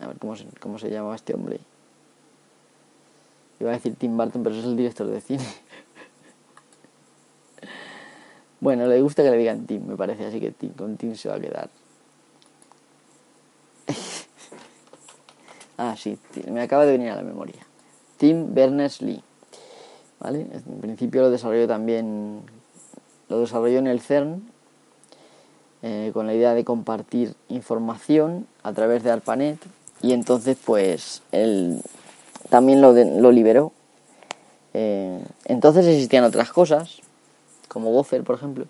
a 0.00 0.08
ver 0.08 0.18
cómo 0.18 0.36
se, 0.36 0.46
cómo 0.60 0.78
se 0.78 0.90
llamaba 0.90 1.14
este 1.14 1.34
hombre. 1.34 1.60
Iba 3.60 3.70
a 3.70 3.74
decir 3.74 3.94
Tim 3.94 4.16
Burton, 4.16 4.42
pero 4.42 4.56
es 4.56 4.64
el 4.64 4.76
director 4.76 5.06
de 5.06 5.20
cine. 5.20 5.44
bueno, 8.60 8.86
le 8.86 9.00
gusta 9.02 9.22
que 9.22 9.30
le 9.30 9.36
digan 9.36 9.66
Tim, 9.66 9.86
me 9.86 9.96
parece, 9.96 10.26
así 10.26 10.40
que 10.40 10.50
Tim, 10.50 10.72
con 10.72 10.96
Tim 10.96 11.14
se 11.14 11.28
va 11.28 11.36
a 11.36 11.40
quedar. 11.40 11.70
ah, 15.78 15.94
sí, 15.96 16.18
me 16.50 16.62
acaba 16.62 16.86
de 16.86 16.92
venir 16.92 17.10
a 17.10 17.16
la 17.16 17.22
memoria. 17.22 17.66
Tim 18.16 18.54
Berners-Lee. 18.54 19.22
¿Vale? 20.20 20.46
En 20.52 20.80
principio 20.80 21.22
lo 21.22 21.30
desarrolló 21.30 21.66
también, 21.66 22.42
lo 23.30 23.40
desarrolló 23.40 23.78
en 23.78 23.86
el 23.86 24.00
CERN, 24.00 24.42
eh, 25.82 26.10
con 26.12 26.26
la 26.26 26.34
idea 26.34 26.52
de 26.52 26.64
compartir 26.64 27.34
información 27.48 28.46
a 28.62 28.72
través 28.74 29.02
de 29.02 29.12
ARPANET, 29.12 29.58
y 30.02 30.12
entonces 30.12 30.58
pues 30.62 31.22
él 31.32 31.80
también 32.50 32.82
lo, 32.82 32.92
liberó. 33.32 33.72
Eh, 34.74 35.24
entonces 35.46 35.86
existían 35.86 36.24
otras 36.24 36.52
cosas, 36.52 36.98
como 37.68 37.92
Gopher, 37.92 38.24
por 38.24 38.34
ejemplo, 38.34 38.66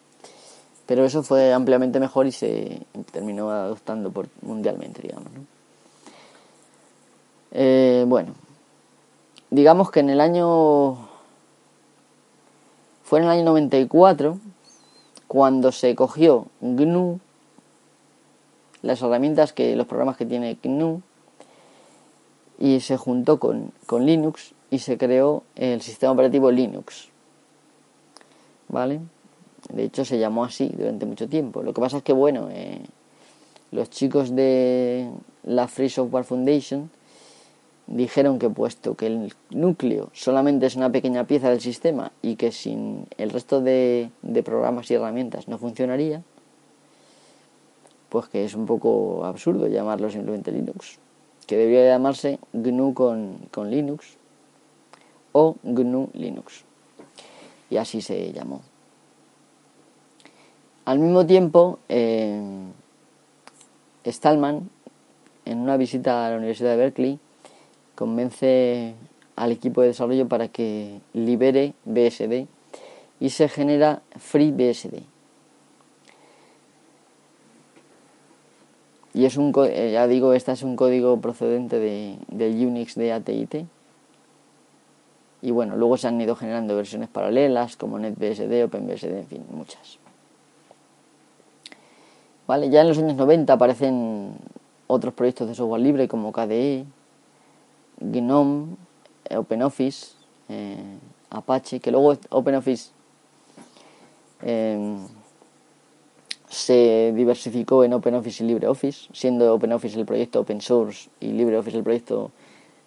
pero 0.86 1.04
eso 1.04 1.22
fue 1.22 1.52
ampliamente 1.52 1.98
mejor 1.98 2.26
y 2.26 2.32
se 2.32 2.80
terminó 3.12 3.50
adoptando 3.50 4.12
mundialmente, 4.42 5.02
digamos. 5.02 5.28
Eh, 7.52 8.04
bueno, 8.06 8.34
digamos 9.50 9.90
que 9.90 10.00
en 10.00 10.10
el 10.10 10.20
año... 10.20 11.09
Fue 13.10 13.18
en 13.18 13.24
el 13.24 13.32
año 13.32 13.42
94 13.46 14.38
cuando 15.26 15.72
se 15.72 15.96
cogió 15.96 16.46
GNU, 16.60 17.18
las 18.82 19.02
herramientas 19.02 19.52
que 19.52 19.74
los 19.74 19.88
programas 19.88 20.16
que 20.16 20.26
tiene 20.26 20.56
GNU, 20.62 21.02
y 22.60 22.78
se 22.78 22.96
juntó 22.96 23.40
con, 23.40 23.72
Linux 23.98 24.52
y 24.70 24.78
se 24.78 24.96
creó 24.96 25.42
el 25.56 25.80
sistema 25.80 26.12
operativo 26.12 26.52
Linux. 26.52 27.08
¿Vale? 28.68 29.00
De 29.72 29.82
hecho 29.82 30.04
se 30.04 30.20
llamó 30.20 30.44
así 30.44 30.68
durante 30.68 31.04
mucho 31.04 31.28
tiempo. 31.28 31.64
Lo 31.64 31.74
que 31.74 31.80
pasa 31.80 31.96
es 31.96 32.04
que, 32.04 32.12
bueno, 32.12 32.46
eh, 32.52 32.80
los 33.72 33.90
chicos 33.90 34.36
de 34.36 35.10
la 35.42 35.66
Free 35.66 35.90
Software 35.90 36.22
Foundation 36.22 36.88
dijeron 37.90 38.38
que 38.38 38.48
puesto 38.48 38.94
que 38.94 39.08
el 39.08 39.34
núcleo 39.50 40.10
solamente 40.14 40.66
es 40.66 40.76
una 40.76 40.90
pequeña 40.90 41.24
pieza 41.24 41.50
del 41.50 41.60
sistema 41.60 42.12
y 42.22 42.36
que 42.36 42.52
sin 42.52 43.06
el 43.18 43.30
resto 43.30 43.60
de, 43.60 44.10
programas 44.44 44.90
y 44.90 44.94
herramientas 44.94 45.48
no 45.48 45.58
funcionaría, 45.58 46.22
pues 48.08 48.28
que 48.28 48.44
es 48.44 48.54
un 48.54 48.66
poco 48.66 49.24
absurdo 49.24 49.66
llamarlo 49.66 50.08
simplemente 50.08 50.52
Linux 50.52 50.98
que 51.50 51.56
debería 51.56 51.84
llamarse 51.86 52.38
GNU 52.52 52.94
con, 52.94 53.70
Linux 53.70 54.16
o 55.32 55.56
GNU 55.64 56.08
Linux. 56.14 56.64
Y 57.68 57.76
así 57.76 58.02
se 58.02 58.32
llamó. 58.32 58.62
Al 60.84 61.00
mismo 61.00 61.26
tiempo, 61.26 61.80
eh, 61.88 62.40
Stallman, 64.06 64.70
en 65.44 65.58
una 65.58 65.76
visita 65.76 66.24
a 66.24 66.30
la 66.30 66.36
Universidad 66.36 66.70
de 66.70 66.76
Berkeley, 66.76 67.18
convence 68.00 68.94
al 69.36 69.52
equipo 69.52 69.82
de 69.82 69.88
desarrollo 69.88 70.26
para 70.26 70.48
que 70.48 71.00
libere 71.12 71.74
BSD 71.84 72.46
y 73.20 73.28
se 73.28 73.46
genera 73.46 74.00
FreeBSD. 74.16 75.02
Y 79.12 79.26
es 79.26 79.36
un, 79.36 79.52
eh, 79.66 79.90
ya 79.92 80.06
digo, 80.06 80.32
este 80.32 80.52
es 80.52 80.62
un 80.62 80.76
código 80.76 81.20
procedente 81.20 81.78
de, 81.78 82.66
Unix 82.66 82.94
de 82.94 83.12
AT&T. 83.12 83.66
Y 85.42 85.50
bueno, 85.50 85.76
luego 85.76 85.98
se 85.98 86.08
han 86.08 86.18
ido 86.22 86.34
generando 86.36 86.74
versiones 86.76 87.10
paralelas 87.10 87.76
como 87.76 87.98
NetBSD, 87.98 88.64
OpenBSD, 88.64 89.18
en 89.18 89.26
fin, 89.26 89.44
muchas. 89.50 89.98
Vale, 92.46 92.70
ya 92.70 92.80
en 92.80 92.88
los 92.88 92.96
años 92.96 93.16
90 93.16 93.52
aparecen 93.52 94.32
otros 94.86 95.12
proyectos 95.12 95.48
de 95.48 95.54
software 95.54 95.82
libre 95.82 96.08
como 96.08 96.32
KDE, 96.32 96.86
GNOME, 98.00 98.76
OpenOffice, 99.30 100.12
eh, 100.48 100.98
Apache, 101.30 101.80
que 101.80 101.90
luego 101.90 102.16
OpenOffice 102.30 102.90
eh, 104.42 104.96
se 106.48 107.12
diversificó 107.14 107.84
en 107.84 107.92
OpenOffice 107.92 108.42
y 108.42 108.48
LibreOffice, 108.48 109.08
siendo 109.12 109.54
OpenOffice 109.54 109.98
el 109.98 110.04
proyecto 110.04 110.40
open 110.40 110.60
source 110.60 111.08
y 111.20 111.28
LibreOffice 111.28 111.76
el 111.76 111.84
proyecto 111.84 112.32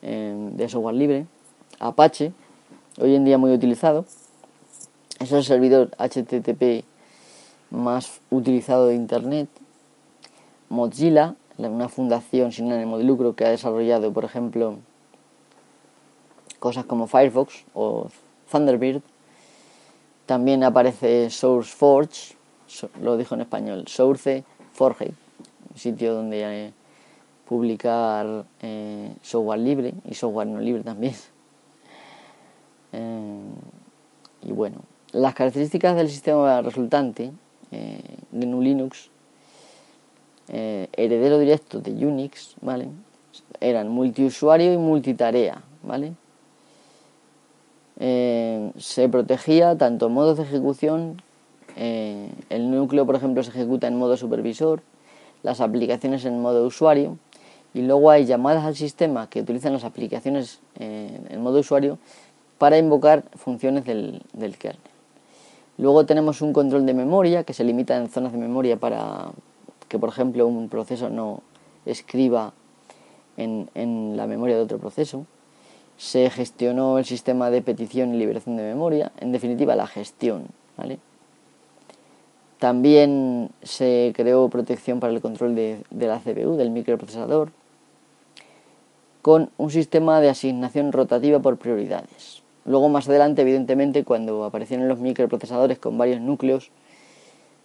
em, 0.02 0.58
de 0.58 0.67
software 0.67 0.95
libre. 0.95 1.26
Apache, 1.80 2.34
hoy 2.99 3.15
en 3.15 3.23
día 3.23 3.38
muy 3.38 3.54
utilizado, 3.54 4.06
es 5.19 5.32
el 5.32 5.43
servidor 5.43 5.91
HTTP 5.97 6.84
más 7.71 8.19
utilizado 8.30 8.88
de 8.88 8.95
Internet. 8.95 9.47
Mozilla, 10.67 11.36
una 11.58 11.88
fundación 11.88 12.52
sin 12.52 12.71
ánimo 12.71 12.97
de 12.97 13.06
lucro 13.06 13.36
que 13.36 13.45
ha 13.45 13.49
desarrollado, 13.49 14.12
por 14.12 14.26
ejemplo, 14.26 14.80
cosas 16.63 16.86
como 16.86 17.08
Firefox 17.08 17.65
o 17.73 18.08
Thunderbird. 18.49 19.02
También 20.26 20.63
aparece 20.63 21.30
SourceForge, 21.30 22.36
lo 23.02 23.17
dijo 23.17 23.36
en 23.36 23.41
español, 23.41 23.84
Source 23.86 24.45
Forge, 24.71 25.12
un 25.69 25.78
sitio 25.78 26.13
donde 26.13 26.67
eh, 26.67 26.73
publicar 27.45 28.45
eh, 28.62 29.13
software 29.21 29.60
libre 29.60 29.93
y 30.10 30.13
software 30.13 30.47
no 30.47 30.62
libre 30.62 30.84
también. 30.84 31.13
Eh, 32.95 33.41
y 34.43 34.52
bueno, 34.52 34.78
las 35.13 35.34
características 35.34 35.95
del 35.95 36.10
sistema 36.10 36.62
resultante, 36.62 37.32
GNU 38.32 38.62
Linux, 38.62 39.10
heredero 40.47 41.39
directo 41.39 41.80
de 41.80 42.06
Unix, 42.06 42.56
¿vale? 42.62 42.89
Eran 43.60 43.89
multiusuario 43.89 44.72
y 44.74 44.78
multitarea, 44.78 45.64
¿vale? 45.82 46.14
Se 48.04 49.08
protegía 49.10 49.78
tanto 49.78 50.10
modos 50.10 50.38
de 50.38 50.43
ejecución 50.43 51.22
eh, 51.76 52.30
el 52.49 52.70
núcleo, 52.70 53.06
por 53.06 53.16
ejemplo, 53.16 53.43
se 53.43 53.49
ejecuta 53.49 53.88
en 53.88 53.97
modo 53.97 54.18
supervisor, 54.18 54.82
las 55.41 55.62
aplicaciones 55.62 56.26
en 56.26 56.41
modo 56.41 56.66
usuario 56.66 57.18
y 57.74 57.82
luego 57.82 58.12
hay 58.12 58.26
llamadas 58.26 58.66
al 58.66 58.76
sistema 58.76 59.30
que 59.30 59.41
utilizan 59.41 59.74
las 59.74 59.84
aplicaciones 59.84 60.60
eh, 60.80 61.20
en 61.30 61.41
modo 61.41 61.60
usuario 61.60 61.97
para 62.58 62.78
invocar 62.78 63.24
funciones 63.36 63.86
del, 63.86 64.22
kernel. 64.58 64.80
Luego 65.78 66.06
tenemos 66.06 66.41
un 66.41 66.54
control 66.54 66.86
de 66.86 66.93
memoria 66.93 67.43
que 67.43 67.54
se 67.54 67.64
limita 67.64 67.97
en 67.97 68.10
zonas 68.10 68.32
de 68.32 68.38
memoria 68.38 68.78
para 68.78 69.32
que, 69.89 69.97
por 69.97 70.10
ejemplo, 70.10 70.45
un 70.45 70.70
proceso 70.70 71.10
no 71.10 71.41
escriba 71.86 72.54
en, 73.38 73.70
en 73.74 74.16
la 74.16 74.28
memoria 74.28 74.56
de 74.56 74.62
otro 74.62 74.78
proceso. 74.78 75.26
Se 76.04 76.30
gestionó 76.30 76.97
el 76.97 77.06
sistema 77.06 77.49
de 77.49 77.62
petición 77.62 78.14
y 78.14 78.18
liberación 78.18 78.58
de 78.58 78.64
memoria, 78.64 79.14
en 79.22 79.32
definitiva 79.32 79.74
la 79.74 79.88
gestión. 79.88 80.47
También 82.60 83.51
se 83.62 84.12
creó 84.14 84.49
protección 84.49 84.99
para 84.99 85.14
el 85.14 85.22
control 85.22 85.56
de, 85.56 85.82
la 85.91 86.20
CPU, 86.20 86.58
del 86.58 86.72
microprocesador, 86.72 87.51
con 89.22 89.49
un 89.56 89.72
sistema 89.72 90.20
de 90.20 90.28
asignación 90.28 90.91
rotativa 90.91 91.39
por 91.39 91.58
prioridades. 91.58 92.43
Luego 92.66 92.89
más 92.89 93.08
adelante, 93.08 93.43
evidentemente, 93.43 94.04
cuando 94.04 94.43
aparecieron 94.43 94.89
los 94.89 94.99
microprocesadores 94.99 95.80
con 95.80 95.97
varios 95.97 96.20
núcleos, 96.20 96.70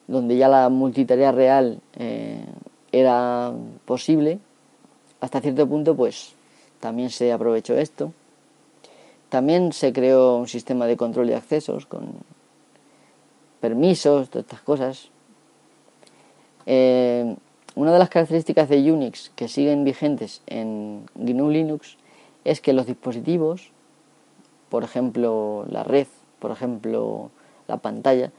donde 0.06 0.36
ya 0.36 0.46
la 0.46 0.68
multitarea 0.68 1.32
real 1.32 1.80
eh, 1.96 2.44
era 2.92 3.52
posible, 3.84 4.38
hasta 5.20 5.40
cierto 5.40 5.68
punto, 5.68 5.96
pues 5.96 6.34
también 6.78 7.10
se 7.10 7.32
aprovechó 7.32 7.74
esto. 7.76 8.12
También 9.28 9.72
se 9.72 9.92
creó 9.92 10.36
un 10.36 10.48
sistema 10.48 10.86
de 10.86 10.96
control 10.96 11.26
de 11.26 11.36
accesos 11.36 11.86
con 11.86 12.12
permisos, 13.60 14.30
todas 14.30 14.44
estas 14.44 14.60
cosas. 14.62 15.10
Eh, 16.66 17.36
una 17.74 17.92
de 17.92 17.98
las 17.98 18.08
características 18.08 18.68
de 18.68 18.92
Unix 18.92 19.30
que 19.36 19.48
siguen 19.48 19.84
vigentes 19.84 20.42
en 20.46 21.06
GNU 21.14 21.50
Linux 21.50 21.96
es 22.44 22.60
que 22.60 22.72
los 22.72 22.86
dispositivos 22.86 23.72
por 24.68 24.84
ejemplo 24.84 25.64
la 25.68 25.82
red, 25.84 26.06
por 26.38 26.50
ejemplo 26.50 27.30
la 27.66 27.78
pantalla, 27.78 28.32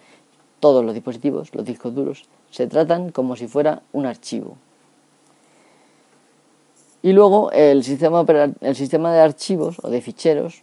todos 0.59 0.83
los 0.83 0.93
dispositivos, 0.93 1.53
los 1.53 1.65
discos 1.65 1.93
duros, 1.93 2.25
se 2.51 2.67
tratan 2.67 3.11
como 3.11 3.35
si 3.35 3.47
fuera 3.47 3.81
un 3.93 4.05
archivo. 4.05 4.57
Y 7.01 7.13
luego 7.13 7.51
el 7.51 7.83
sistema, 7.83 8.25
el 8.61 8.75
sistema 8.75 9.13
de 9.13 9.21
archivos 9.21 9.77
o 9.83 9.89
de 9.89 10.01
ficheros 10.01 10.61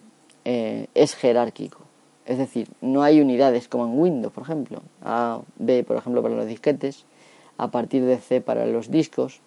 eh, 0.49 0.87
es 0.95 1.17
jerárquico. 1.17 1.81
Es 2.25 2.39
decir, 2.39 2.69
no 2.81 3.03
hay 3.03 3.21
unidades 3.21 3.67
como 3.67 3.85
en 3.85 3.99
Windows, 3.99 4.33
por 4.33 4.45
ejemplo. 4.45 4.81
A, 5.03 5.41
B, 5.57 5.83
por 5.83 5.97
ejemplo, 5.97 6.23
para 6.23 6.37
los 6.37 6.47
disquetes, 6.47 7.05
a 7.59 7.73
partir 7.73 8.05
de 8.05 8.19
C 8.19 8.41
para 8.41 8.65
los 8.65 8.89
discos, 8.89 9.41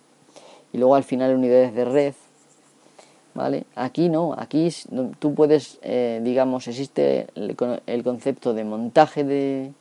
y 0.73 0.77
luego 0.77 0.95
al 0.95 1.05
final 1.05 1.35
unidades 1.35 1.73
de 1.73 1.85
red. 1.85 2.13
¿Vale? 3.33 3.63
Aquí 3.75 4.09
no, 4.09 4.35
aquí 4.37 4.69
tú 5.19 5.33
puedes, 5.35 5.79
eh, 5.83 6.19
digamos, 6.21 6.67
existe 6.67 7.27
el, 7.35 8.03
concepto 8.03 8.53
de 8.53 8.65
montaje 8.65 9.23
de, 9.23 9.71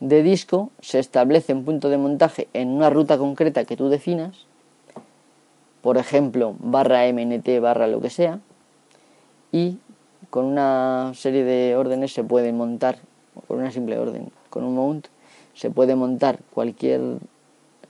de 0.00 0.22
disco, 0.22 0.70
se 0.80 0.98
establece 0.98 1.52
un 1.52 1.66
punto 1.66 1.90
de 1.90 1.98
montaje 1.98 2.48
en 2.54 2.68
una 2.68 2.88
ruta 2.88 3.18
concreta 3.18 3.66
que 3.66 3.76
tú 3.76 3.90
definas, 3.90 4.46
por 5.82 5.98
ejemplo, 5.98 6.56
barra 6.58 7.06
MNT, 7.06 7.60
barra 7.60 7.86
lo 7.86 8.00
que 8.00 8.08
sea, 8.08 8.40
y 9.52 9.76
con 10.34 10.46
una 10.46 11.12
serie 11.14 11.44
de 11.44 11.76
órdenes 11.76 12.12
se 12.12 12.24
puede 12.24 12.52
montar, 12.52 12.98
con 13.46 13.60
una 13.60 13.70
simple 13.70 13.96
orden, 14.00 14.32
con 14.50 14.64
un 14.64 14.74
mount, 14.74 15.06
se 15.54 15.70
puede 15.70 15.94
montar 15.94 16.40
cualquier 16.52 17.18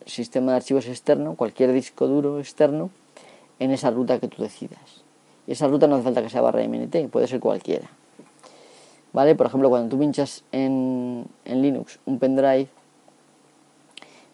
sistema 0.04 0.50
de 0.50 0.58
archivos 0.58 0.86
externo, 0.86 1.36
cualquier 1.36 1.72
disco 1.72 2.06
duro 2.06 2.38
externo, 2.38 2.90
en 3.60 3.70
esa 3.70 3.90
ruta 3.90 4.20
que 4.20 4.28
tú 4.28 4.42
decidas. 4.42 5.04
Y 5.46 5.52
esa 5.52 5.68
ruta 5.68 5.86
no 5.86 5.94
hace 5.94 6.04
falta 6.04 6.20
que 6.20 6.28
sea 6.28 6.42
barra 6.42 6.62
MNT, 6.68 7.08
puede 7.10 7.28
ser 7.28 7.40
cualquiera. 7.40 7.88
¿Vale? 9.14 9.34
Por 9.34 9.46
ejemplo, 9.46 9.70
cuando 9.70 9.88
tú 9.88 9.98
pinchas 9.98 10.44
en, 10.52 11.24
en 11.46 11.62
Linux 11.62 11.98
un 12.04 12.18
pendrive, 12.18 12.68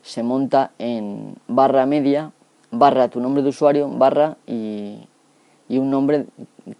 se 0.02 0.24
monta 0.24 0.72
en 0.80 1.36
barra 1.46 1.86
media, 1.86 2.32
barra 2.72 3.06
tu 3.06 3.20
nombre 3.20 3.44
de 3.44 3.50
usuario, 3.50 3.88
barra 3.88 4.36
y, 4.48 4.98
y 5.70 5.78
un 5.78 5.88
nombre 5.88 6.26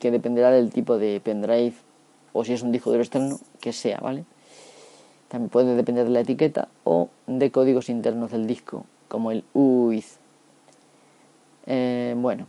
que 0.01 0.11
dependerá 0.11 0.51
del 0.51 0.70
tipo 0.70 0.99
de 0.99 1.20
pendrive 1.20 1.74
o 2.32 2.45
si 2.45 2.55
es 2.55 2.62
un 2.62 2.72
disco 2.72 2.91
duro 2.91 3.03
externo, 3.03 3.38
que 3.61 3.72
sea, 3.72 4.01
¿vale? 4.01 4.24
También 5.28 5.49
puede 5.49 5.76
depender 5.76 6.07
de 6.07 6.11
la 6.11 6.20
etiqueta 6.20 6.66
o 6.82 7.09
de 7.28 7.53
códigos 7.53 7.88
internos 7.88 8.32
del 8.32 8.49
disco, 8.49 8.84
como 9.07 9.30
el 9.30 9.45
UID. 9.55 10.03
Eh, 11.66 12.16
bueno, 12.18 12.49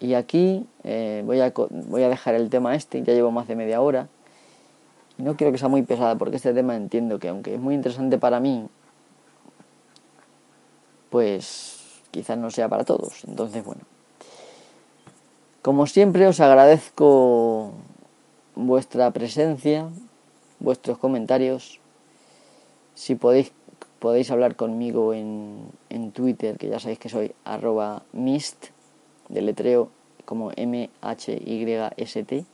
y 0.00 0.12
aquí 0.12 0.66
eh, 0.84 1.22
voy, 1.24 1.40
a, 1.40 1.50
voy 1.70 2.02
a 2.02 2.10
dejar 2.10 2.34
el 2.34 2.50
tema 2.50 2.74
este, 2.74 3.02
ya 3.02 3.14
llevo 3.14 3.30
más 3.30 3.48
de 3.48 3.56
media 3.56 3.80
hora. 3.80 4.08
No 5.16 5.34
quiero 5.36 5.50
que 5.50 5.58
sea 5.58 5.68
muy 5.68 5.80
pesada 5.80 6.14
porque 6.16 6.36
este 6.36 6.52
tema 6.52 6.76
entiendo 6.76 7.18
que 7.18 7.28
aunque 7.28 7.54
es 7.54 7.60
muy 7.60 7.74
interesante 7.74 8.18
para 8.18 8.38
mí, 8.38 8.66
pues 11.08 12.02
quizás 12.10 12.36
no 12.36 12.50
sea 12.50 12.68
para 12.68 12.84
todos. 12.84 13.24
Entonces, 13.24 13.64
bueno. 13.64 13.80
Como 15.62 15.86
siempre 15.86 16.26
os 16.26 16.40
agradezco 16.40 17.70
vuestra 18.56 19.12
presencia, 19.12 19.86
vuestros 20.58 20.98
comentarios. 20.98 21.78
Si 22.94 23.14
podéis, 23.14 23.52
podéis 24.00 24.32
hablar 24.32 24.56
conmigo 24.56 25.14
en, 25.14 25.70
en 25.88 26.10
Twitter, 26.10 26.58
que 26.58 26.66
ya 26.66 26.80
sabéis 26.80 26.98
que 26.98 27.08
soy 27.08 27.30
arroba 27.44 28.02
mist, 28.10 28.74
de 29.28 29.40
letreo 29.40 29.90
como 30.24 30.50
M-H-Y-S-T. 30.56 32.44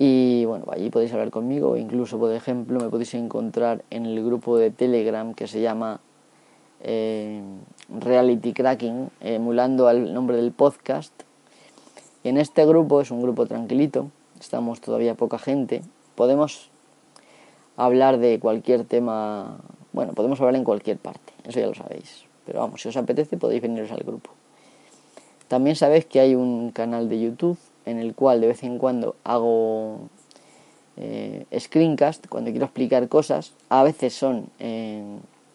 Y 0.00 0.44
bueno, 0.46 0.64
allí 0.72 0.90
podéis 0.90 1.12
hablar 1.12 1.30
conmigo, 1.30 1.76
incluso 1.76 2.18
por 2.18 2.32
ejemplo 2.32 2.80
me 2.80 2.88
podéis 2.88 3.14
encontrar 3.14 3.84
en 3.90 4.06
el 4.06 4.24
grupo 4.24 4.58
de 4.58 4.72
Telegram 4.72 5.34
que 5.34 5.46
se 5.46 5.60
llama 5.60 6.00
eh, 6.80 7.40
Reality 7.96 8.54
Cracking, 8.54 9.10
emulando 9.20 9.86
al 9.86 10.12
nombre 10.12 10.36
del 10.36 10.50
podcast. 10.50 11.29
Y 12.22 12.28
en 12.28 12.36
este 12.36 12.66
grupo 12.66 13.00
es 13.00 13.10
un 13.10 13.22
grupo 13.22 13.46
tranquilito, 13.46 14.10
estamos 14.38 14.80
todavía 14.80 15.14
poca 15.14 15.38
gente, 15.38 15.82
podemos 16.14 16.70
hablar 17.76 18.18
de 18.18 18.38
cualquier 18.38 18.84
tema, 18.84 19.58
bueno, 19.92 20.12
podemos 20.12 20.38
hablar 20.40 20.56
en 20.56 20.64
cualquier 20.64 20.98
parte, 20.98 21.32
eso 21.44 21.60
ya 21.60 21.66
lo 21.66 21.74
sabéis. 21.74 22.24
Pero 22.44 22.60
vamos, 22.60 22.82
si 22.82 22.88
os 22.88 22.96
apetece 22.96 23.36
podéis 23.36 23.62
veniros 23.62 23.90
al 23.90 24.00
grupo. 24.00 24.30
También 25.48 25.76
sabéis 25.76 26.04
que 26.04 26.20
hay 26.20 26.34
un 26.34 26.70
canal 26.70 27.08
de 27.08 27.20
YouTube 27.20 27.58
en 27.84 27.98
el 27.98 28.14
cual 28.14 28.40
de 28.40 28.48
vez 28.48 28.62
en 28.62 28.78
cuando 28.78 29.16
hago 29.24 30.08
eh, 30.96 31.46
screencast 31.58 32.26
cuando 32.28 32.50
quiero 32.50 32.66
explicar 32.66 33.08
cosas. 33.08 33.52
A 33.68 33.82
veces 33.82 34.14
son 34.14 34.50
eh, 34.58 35.02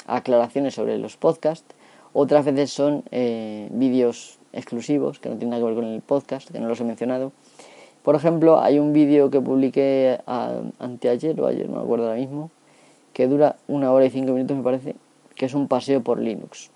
aclaraciones 0.08 0.76
sobre 0.76 0.98
los 0.98 1.18
podcasts, 1.18 1.76
otras 2.14 2.46
veces 2.46 2.72
son 2.72 3.04
eh, 3.12 3.68
vídeos 3.72 4.40
exclusivos 4.56 5.20
que 5.20 5.30
no 5.30 5.36
tienen 5.36 5.52
nada 5.52 5.62
que 5.62 5.66
ver 5.66 5.76
con 5.76 5.86
el 5.86 6.02
podcast, 6.02 6.50
que 6.50 6.60
no 6.60 6.68
los 6.68 6.80
he 6.80 6.84
mencionado. 6.84 7.32
Por 8.04 8.16
ejemplo, 8.16 8.60
hay 8.62 8.80
un 8.80 8.94
vídeo 8.94 9.30
que 9.30 9.42
publiqué 9.42 10.20
anteayer 10.80 11.40
o 11.42 11.48
ayer, 11.48 11.70
no 11.70 11.78
me 11.78 11.82
acuerdo 11.84 12.06
ahora 12.06 12.20
mismo, 12.20 12.52
que 13.14 13.28
dura 13.28 13.56
una 13.68 13.92
hora 13.92 14.06
y 14.06 14.10
cinco 14.10 14.34
minutos 14.34 14.58
me 14.58 14.64
parece, 14.64 14.96
que 15.36 15.46
es 15.46 15.54
un 15.54 15.68
paseo 15.68 16.02
por 16.02 16.20
Linux. 16.20 16.70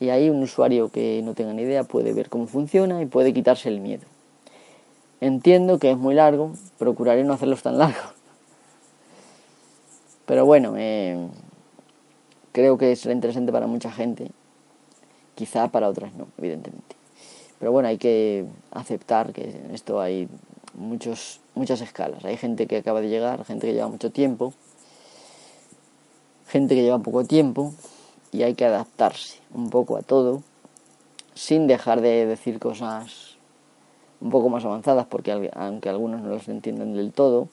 Y 0.00 0.08
ahí 0.08 0.30
un 0.30 0.42
usuario 0.42 0.88
que 0.88 1.20
no 1.22 1.34
tenga 1.34 1.52
ni 1.52 1.62
idea 1.62 1.84
puede 1.84 2.12
ver 2.12 2.28
cómo 2.28 2.46
funciona 2.46 3.00
y 3.02 3.06
puede 3.06 3.32
quitarse 3.32 3.68
el 3.68 3.80
miedo. 3.80 4.04
Entiendo 5.20 5.78
que 5.78 5.90
es 5.90 5.96
muy 5.96 6.14
largo, 6.14 6.52
procuraré 6.78 7.22
no 7.24 7.34
hacerlos 7.34 7.62
tan 7.62 7.78
largos. 7.78 8.14
Pero 10.26 10.46
bueno, 10.46 10.74
eh, 10.76 11.28
creo 12.52 12.78
que 12.78 12.96
será 12.96 13.14
interesante 13.14 13.52
para 13.52 13.66
mucha 13.66 13.92
gente. 13.92 14.30
Quizá 15.34 15.68
para 15.68 15.88
otras 15.88 16.14
no, 16.14 16.28
evidentemente. 16.38 16.96
Pero 17.58 17.72
bueno, 17.72 17.88
hay 17.88 17.98
que 17.98 18.46
aceptar 18.70 19.32
que 19.32 19.42
en 19.50 19.74
esto 19.74 20.00
hay 20.00 20.28
muchos, 20.74 21.40
muchas 21.54 21.80
escalas. 21.80 22.24
Hay 22.24 22.36
gente 22.36 22.66
que 22.66 22.78
acaba 22.78 23.00
de 23.00 23.08
llegar, 23.08 23.44
gente 23.44 23.66
que 23.66 23.72
lleva 23.72 23.88
mucho 23.88 24.10
tiempo, 24.10 24.52
gente 26.48 26.74
que 26.74 26.82
lleva 26.82 26.98
poco 26.98 27.24
tiempo 27.24 27.72
y 28.32 28.42
hay 28.42 28.54
que 28.54 28.64
adaptarse 28.64 29.38
un 29.54 29.70
poco 29.70 29.96
a 29.96 30.02
todo 30.02 30.42
sin 31.34 31.66
dejar 31.66 32.00
de 32.00 32.26
decir 32.26 32.58
cosas 32.58 33.36
un 34.20 34.30
poco 34.30 34.48
más 34.48 34.64
avanzadas 34.64 35.06
porque 35.06 35.50
aunque 35.54 35.88
algunos 35.88 36.20
no 36.20 36.34
las 36.34 36.48
entiendan 36.48 36.94
del 36.94 37.12
todo, 37.12 37.48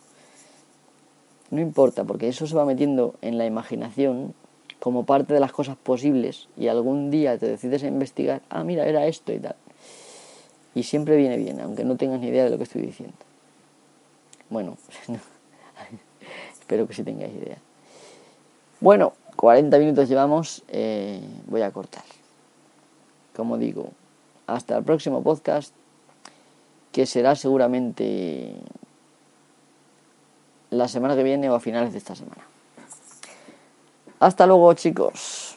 no 1.49 1.61
importa 1.61 2.03
porque 2.03 2.27
eso 2.27 2.45
se 2.45 2.55
va 2.55 2.65
metiendo 2.65 3.15
en 3.21 3.38
la 3.38 3.45
imaginación 3.45 4.34
como 4.80 5.05
parte 5.05 5.34
de 5.34 5.39
las 5.39 5.51
cosas 5.51 5.77
posibles 5.77 6.47
y 6.57 6.67
algún 6.67 7.11
día 7.11 7.38
te 7.38 7.47
decides 7.47 7.84
a 7.84 7.88
investigar, 7.88 8.41
ah, 8.49 8.63
mira, 8.63 8.86
era 8.86 9.05
esto 9.07 9.34
y 9.34 9.39
tal. 9.39 9.55
Y 10.73 10.84
siempre 10.84 11.17
viene 11.17 11.38
bien, 11.38 11.59
aunque 11.59 11.84
no 11.84 11.97
tengas 11.97 12.19
ni 12.19 12.27
idea 12.27 12.45
de 12.45 12.49
lo 12.49 12.57
que 12.57 12.63
estoy 12.63 12.82
diciendo. 12.82 13.15
Bueno, 14.49 14.77
espero 16.59 16.88
que 16.88 16.93
sí 16.93 17.03
tengáis 17.03 17.34
idea. 17.34 17.57
Bueno, 18.80 19.13
40 19.36 19.77
minutos 19.77 20.07
llevamos, 20.07 20.63
eh, 20.69 21.21
voy 21.47 21.61
a 21.61 21.71
cortar. 21.71 22.03
Como 23.36 23.57
digo, 23.57 23.89
hasta 24.47 24.77
el 24.77 24.84
próximo 24.84 25.21
podcast, 25.21 25.73
que 26.91 27.05
será 27.05 27.36
seguramente 27.36 28.55
la 30.69 30.88
semana 30.88 31.15
que 31.15 31.23
viene 31.23 31.49
o 31.49 31.55
a 31.55 31.59
finales 31.59 31.91
de 31.91 31.97
esta 31.97 32.15
semana. 32.15 32.48
Hasta 34.20 34.45
luego 34.45 34.74
chicos. 34.74 35.48